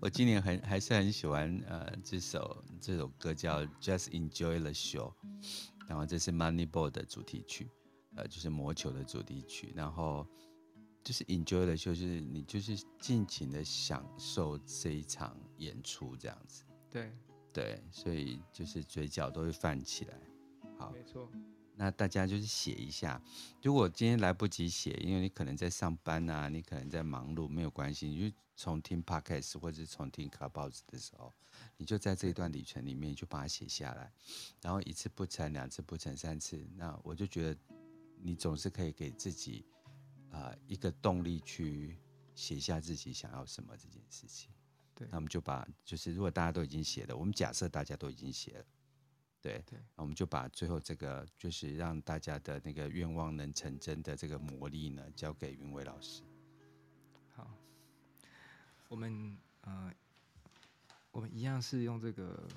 [0.00, 5.14] 我今年很还是很喜欢呃这首这首歌叫 Just Enjoy the Show，
[5.88, 7.70] 然后这是 Moneyball 的主题曲，
[8.16, 10.26] 呃就是魔球的主题曲，然后
[11.04, 16.64] 就是 Enjoy the Show，就是你就是尽情的享受这一场演出这样子。
[16.90, 17.12] 对
[17.52, 20.18] 对，所以就是嘴角都会泛起来。
[20.78, 21.30] 好，没错。
[21.76, 23.20] 那大家就是写一下，
[23.60, 31.32] 如果今天来不及写，因为你可能在上班啊，你可能在忙碌，没有关系，你就从听 Podcast 或者从听 Clubhouse 的时候，
[31.76, 34.12] 你就在这一段旅程里面，你就把它写下来，
[34.62, 37.60] 然后一次不成，两次不成，三次，那我就觉得
[38.22, 39.64] 你总是可以给自己
[40.34, 41.96] 啊、呃、一个动力去
[42.34, 44.50] 写下自己想要什么这件事情。
[44.94, 48.64] 对，那我们就把就是如果大家都已经写了，我们假设大家都已经写了。
[49.40, 56.22] 对，对，那我们就把最后这个，就是让大家的那个愿望能成真的这个魔力呢，交给云伟老师。
[57.34, 57.50] 好，
[58.88, 59.92] 我们呃，
[61.10, 62.48] 我们一样是用这个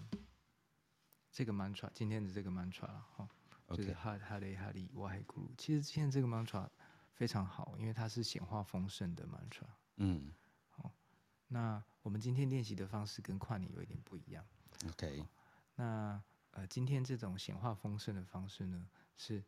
[1.31, 3.27] 这个 mantra，今天的这个 mantra 哈，
[3.69, 5.49] 就是哈哈雷哈利瓦海咕噜。
[5.57, 6.69] 其实今天这个 mantra
[7.17, 9.67] 非常好，因为它是显化丰盛的 mantra。
[9.97, 10.31] 嗯，
[10.69, 10.89] 好，
[11.49, 14.45] 那我们今天练习的方式跟跨年有一点不一样。
[14.87, 15.25] OK，
[15.75, 16.23] 那。
[16.51, 19.43] 呃，今天这种显化丰盛的方式呢，是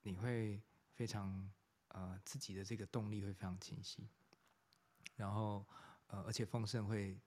[0.00, 0.62] 你会
[0.94, 1.52] 非常
[1.88, 4.08] 呃自己的这个动力会非常清晰，
[5.16, 5.66] 然后
[6.06, 7.20] 呃而且丰盛会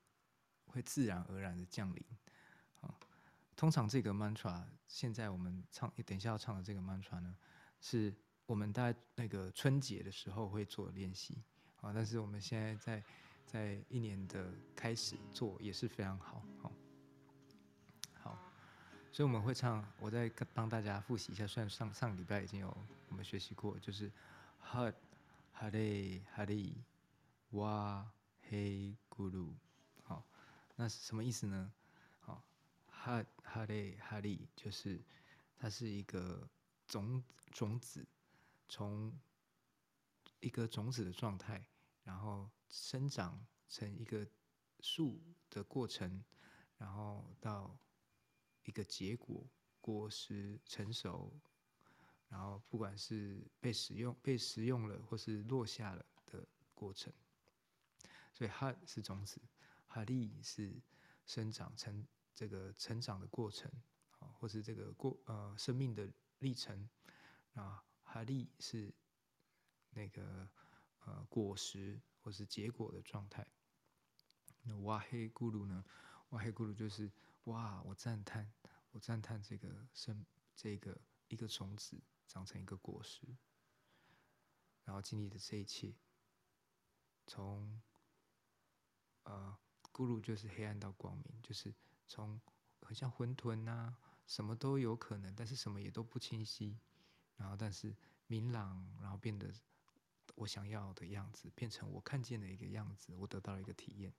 [0.65, 2.03] 会自然而然的降临
[2.81, 2.97] 啊。
[3.55, 7.37] 通常这个 mantra 现在我们唱，等一下要唱的这个 mantra 呢，
[7.79, 8.11] 是
[8.49, 11.37] 我们在那个春节的时候会做练习
[11.81, 13.03] 啊，但是我们现在在
[13.45, 16.41] 在一年的开始做也是非常好，
[18.15, 18.35] 好。
[19.11, 21.45] 所以我们会唱，我再帮大家复习一下。
[21.45, 22.75] 虽然上上礼拜已经有
[23.09, 24.11] 我们学习过，就是
[24.59, 24.91] 哈
[25.51, 26.75] 哈雷哈利
[27.51, 28.03] 哇
[28.49, 29.53] 嘿咕噜，
[30.01, 30.25] 好，
[30.75, 31.71] 那是什么意思呢？
[32.19, 32.43] 好，
[32.87, 34.99] 哈哈雷哈利就是
[35.59, 36.49] 它是一个
[36.87, 38.03] 种种子，
[38.69, 39.19] 从
[40.39, 41.67] 一个种子的状态，
[42.03, 44.25] 然后生长成一个
[44.79, 46.23] 树的过程，
[46.77, 47.77] 然后到。
[48.65, 49.49] 一个结果，
[49.81, 51.33] 果实成熟，
[52.27, 57.11] 然后不管是被使用、被食用了，或是落下了的过程。
[58.31, 59.41] 所以哈是种子，
[59.87, 60.79] 哈利是
[61.25, 62.05] 生长成
[62.35, 63.71] 这个成长的过程，
[64.19, 66.07] 啊，或是这个过呃生命的
[66.37, 66.87] 历程。
[67.55, 68.93] 啊，哈利是
[69.91, 70.49] 那个
[71.05, 73.47] 呃果实或是结果的状态。
[74.63, 75.85] 那哇黑咕噜呢？
[76.29, 77.11] 哇黑咕噜就是
[77.45, 78.51] 哇，我赞叹，
[78.91, 83.21] 我赞叹这个生这个一个种子长成一个果实，
[84.83, 85.95] 然后经历的这一切，
[87.25, 87.81] 从
[89.23, 89.57] 呃
[89.91, 91.73] 咕噜就是黑暗到光明，就是
[92.07, 92.39] 从
[92.81, 96.77] 很像混沌呐、啊，什么都有可能，但是什么也都不清晰，
[97.39, 97.95] 然后但是
[98.27, 99.51] 明朗，然后变得
[100.35, 104.13] 我想要的样子，变成我看见的一个样子，我得到了一个体验。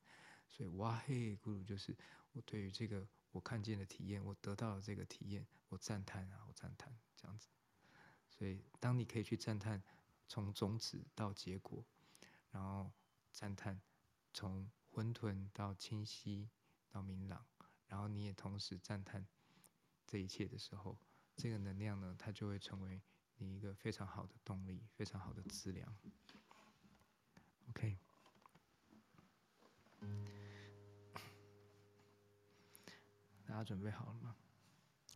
[0.49, 1.97] 所以哇嘿咕噜就是
[2.33, 7.49] 我对于这个我看见的体验，我得到了这个体验，我赞叹啊，我赞叹这样子。
[8.29, 9.83] 所以当你可以去赞叹
[10.27, 11.85] 从种子到结果，
[12.51, 12.91] 然后
[13.31, 13.81] 赞叹
[14.33, 16.49] 从混沌到清晰
[16.89, 17.47] 到明朗，
[17.87, 19.27] 然后你也同时赞叹
[20.07, 20.99] 这一切的时候，
[21.41, 23.01] 这个能量呢，它就会成为
[23.39, 25.97] 你一个非常好的动力，非常好的资粮。
[27.71, 27.97] OK。
[33.47, 34.37] 大家准备好了吗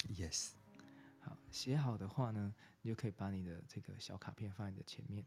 [0.08, 0.52] ？Yes。
[1.20, 5.26] 好，写好的话呢，你就可以把你的这个小卡片放在你的前面，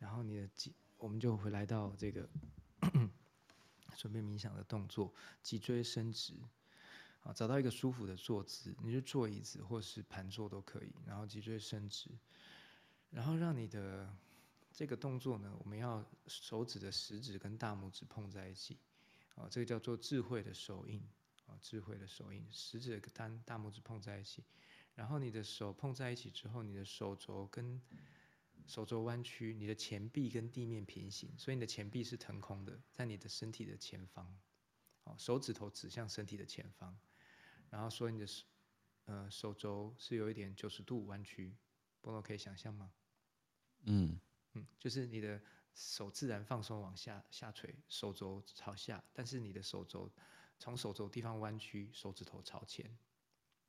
[0.00, 2.28] 然后你的脊，我们就会来到这个
[3.96, 6.34] 准备冥想的动作，脊椎伸直，
[7.24, 12.08] 啊，找到一个舒服的坐姿，你就坐椅子或是盘坐都可以，然后脊椎伸直，
[13.10, 14.08] 然后让你的
[14.72, 18.78] 这个动作呢，我们要手指的食指跟大拇指碰在一起，
[19.34, 21.02] 啊，这个叫做智慧的手印。
[21.46, 24.42] 啊，智慧的手印，食指跟大大拇指碰在一起，
[24.94, 27.78] 然后你的手碰在一起之后，你的手肘跟
[28.66, 34.34] 手肘弯曲，你的前臂跟地面平行，所以你的前臂是腾空的，在你的身体的前方。
[35.02, 36.96] 哦，手指头指向身体的前方，
[37.74, 38.44] 然后说你的手
[39.06, 41.56] 呃手肘是有一点九十度弯曲，
[42.00, 42.92] 波罗可以想象吗？
[43.82, 44.16] 嗯。
[44.52, 45.42] 嗯，就是你的
[45.74, 50.08] 手自然放松往下下垂，手肘朝下，但是你的手肘。
[50.60, 52.96] 从手肘地方弯曲，手指头朝前，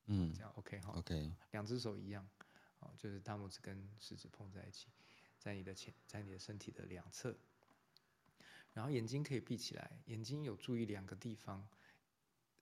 [0.05, 2.29] 嗯，这样 OK 哈，OK，两只手一样，
[2.77, 4.89] 哦，就是大拇指跟食指碰在一起，
[5.39, 7.35] 在你的前，在你的身体的两侧，
[8.73, 11.67] 然后眼睛可以闭起来，眼睛有注意两个地方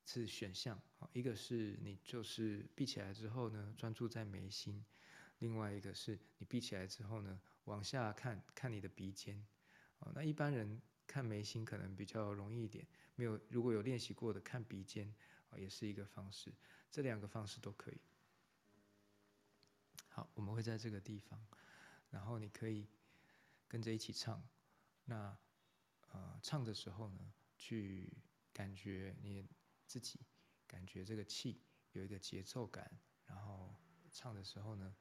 [0.06, 0.80] 是选项，
[1.14, 4.84] 一个是你就是闭起来之后呢，专注在眉心，
[5.40, 9.46] 另外一个是你闭起来之后呢，往下看看你的鼻尖，
[10.00, 12.86] 哦，那一般人看眉心可能比较容易一点。
[13.16, 15.14] 没有，如果有练习过的，看鼻尖
[15.50, 16.54] 啊，也是一个方式。
[16.92, 18.02] 这两个方式都可以。
[20.10, 21.44] 好，我们会在这个地方，
[22.10, 22.88] 然后你可以
[23.68, 24.44] 跟着一起唱。
[25.06, 25.38] 那
[26.12, 28.14] 呃，唱的时候呢，去
[28.52, 29.46] 感觉你
[29.94, 30.20] 自己，
[30.66, 33.00] 感觉这个气有一个节奏感。
[33.28, 33.76] 然后
[34.12, 34.96] 唱的时候呢，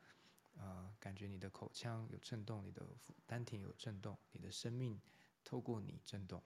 [0.59, 2.87] 呃，感觉你的口腔有震动，你的
[3.25, 5.01] 丹田有震动，你的生命
[5.43, 6.43] 透过你震动。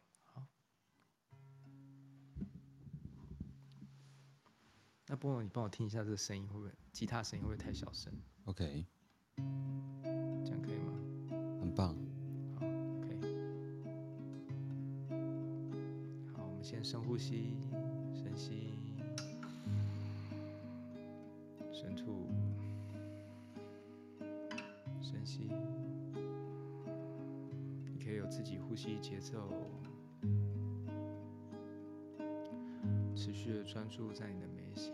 [5.09, 6.73] 那波罗，你帮我听一下这个声音会不会？
[6.93, 8.13] 吉他声音会不会太小声
[8.45, 8.87] ？OK，
[9.37, 10.93] 这样可以吗？
[11.61, 11.97] 很棒。
[12.55, 12.65] 好
[13.01, 13.17] ，OK。
[16.33, 17.57] 好，我们先深呼吸，
[18.37, 18.69] 深吸，
[21.73, 22.27] 深吐，
[25.01, 25.49] 深吸。
[27.91, 29.51] 你可以有自己呼吸节奏，
[33.15, 34.93] 持续的专注在你的眉心。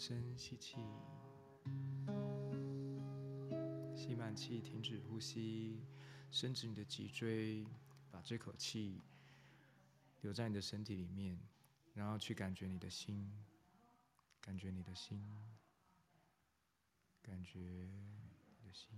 [0.00, 0.76] 深吸气，
[3.94, 5.78] 吸满气，停止呼吸，
[6.30, 7.66] 伸直你的脊椎，
[8.10, 8.98] 把这口气
[10.22, 11.38] 留在你的身体里面，
[11.92, 13.30] 然后去感觉你的心，
[14.40, 15.22] 感觉你的心，
[17.20, 18.88] 感觉你的心。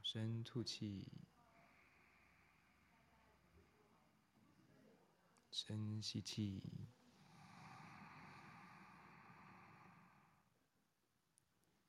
[0.00, 1.04] 深吐气。
[5.66, 6.62] 深吸气，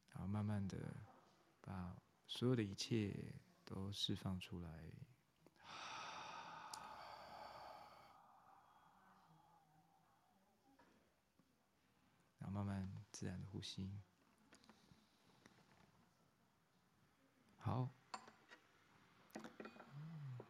[0.09, 0.95] 然后慢慢的
[1.61, 4.91] 把所有的一切都释放出来，
[12.39, 13.91] 然后慢慢自然的呼吸。
[17.59, 17.91] 好，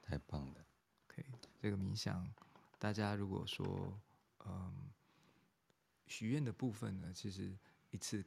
[0.01, 0.65] 太棒了。
[1.09, 1.25] OK，
[1.59, 2.25] 这个冥想。
[2.79, 3.99] 大家如果说，
[4.45, 4.91] 嗯，
[6.05, 7.57] 许愿的部分呢，其实
[7.89, 8.23] 一次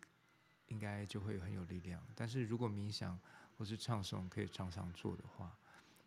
[0.67, 2.05] 应该就会很有力量。
[2.15, 3.19] 但是如果冥想
[3.57, 5.57] 或是唱诵可以常常做的话，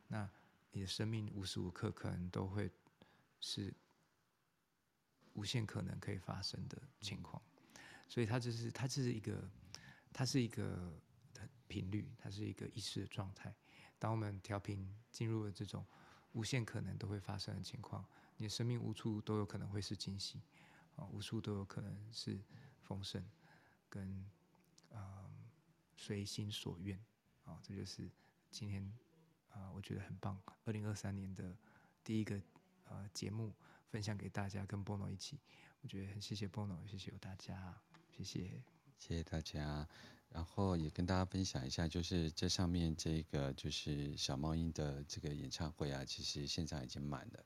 [0.08, 0.30] 那
[0.72, 2.70] 你的生命无时无刻可能都会
[3.40, 3.74] 是
[5.34, 7.42] 无限可能可以发生的情况。
[8.10, 9.50] 所以它就是它就是一个，
[10.12, 10.92] 它是一个
[11.68, 13.54] 频率，它是一个意识的状态。
[13.98, 15.86] 当我们调频进入了这种
[16.34, 18.06] 无限可能都会发生的情况。
[18.44, 20.42] 你生命无处都有可能会是惊喜，
[20.98, 22.38] 啊，无处都有可能是
[22.82, 23.24] 丰盛，
[23.88, 24.30] 跟
[24.92, 25.00] 嗯
[25.96, 27.00] 随心所愿，
[27.46, 28.12] 啊，这就是
[28.52, 28.84] 今天
[29.50, 30.38] 啊，我觉得很棒。
[30.66, 31.56] 二零二三年的
[32.04, 32.38] 第一个
[32.90, 33.54] 呃节目
[33.88, 35.40] 分享给大家，跟 Bono 一起，
[35.80, 37.82] 我觉得很谢谢 Bono，谢谢大家，
[38.12, 38.62] 谢谢，
[39.00, 39.88] 谢谢大家。
[40.28, 47.46] 然后也跟大家分享一下，就是这上面这个就是小猫音的这个演唱会啊，其实现场已经满了。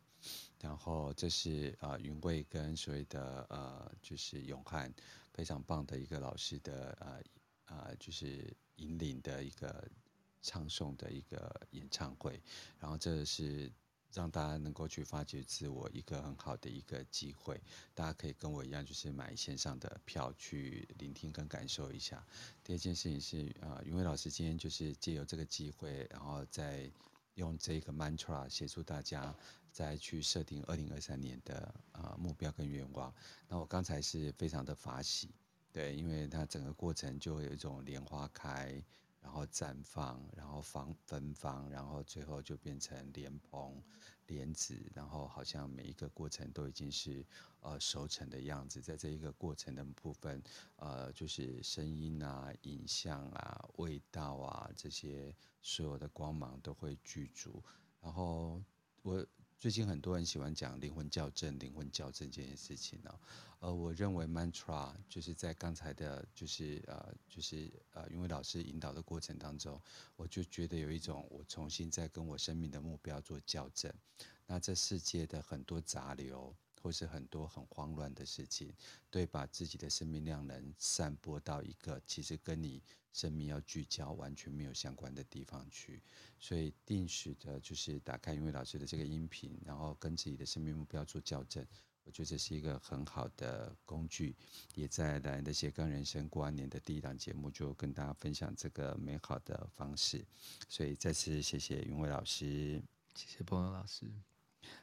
[0.60, 4.94] 然后这是呃云卫跟所谓的呃就是永汉
[5.34, 7.22] 非常棒的一个老师的呃
[7.66, 9.88] 呃就是引领的一个
[10.42, 12.42] 唱诵的一个演唱会，
[12.80, 13.72] 然后这是
[14.14, 17.62] 让大家能够去发掘自我一个很好的一个机会，
[17.94, 22.26] 大家可以跟我一样，就是买线上的票去聆听跟感受一下。
[22.64, 26.90] 第二件事情是呃云卫老师今天就是借由这个机会，然后再
[27.36, 29.36] 用这个 mantra 协助大家。
[29.78, 33.14] 再去设定二零二三年的呃目标跟愿望，
[33.48, 35.30] 那我刚才是非常的法喜，
[35.72, 38.84] 对，因为它整个过程就有一种莲花开，
[39.22, 43.80] 然后绽放，然后放芬芳，然后最后就变成莲蓬、
[44.26, 47.24] 莲子，然后好像每一个过程都已经是
[47.60, 50.42] 呃熟成的样子，在这一个过程的部分，
[50.78, 55.32] 呃，就是声音啊、影像啊、味道啊这些
[55.62, 57.64] 所有的光芒都会具足，
[58.02, 58.60] 然后
[59.04, 59.24] 我。
[59.60, 69.82] 最近很多人喜欢讲灵魂校正、灵魂校正这件事情呢、哦，呃，我认为 mantra 就是在刚才的，就是呃，就是呃，因为老师引导的过程当中，
[70.16, 73.92] 我就觉得有一种我重新在跟我生命的目标做校正。
[74.46, 78.74] 那这世界的很多杂流，或是很多很慌乱的事情，
[79.10, 82.82] 对，把自己的生命量能散播到一个其实跟你
[83.14, 86.02] 生命要聚焦完全没有相关的地方去。
[86.40, 91.66] 所以定时的，就是打开云伟老师的这个音频，然后跟自己的生命目标做校正。
[92.04, 94.34] 我觉得这是一个很好的工具，
[94.76, 100.26] 也在来的斜杠人生过完年的第一档节目，就跟大家分享这个美好的方式。
[100.70, 102.82] 所以再次谢谢云伟老师，
[103.14, 104.10] 谢谢 Bono 老师，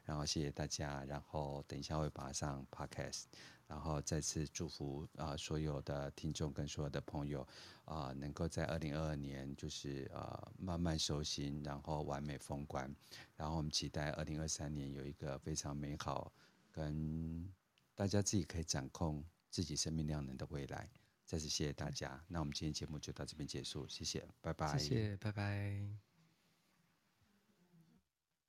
[0.04, 3.24] 然后谢谢大家，然后等一下会把上 Podcast。
[3.66, 7.44] 然后再次祝福啊、所有的听众跟所有的朋友
[7.86, 12.94] 啊、能够在二零二二年就是呃慢慢收心，然后完美封关。
[13.36, 16.30] 然后我们期待二零二三年有一个非常美好，
[16.70, 17.50] 跟
[17.94, 20.88] 大家自己可以掌控自己生命量能的未来。
[21.24, 26.03] 再次谢谢大家，那我们今天节目就到这边结束，谢谢，拜拜，谢谢，拜拜。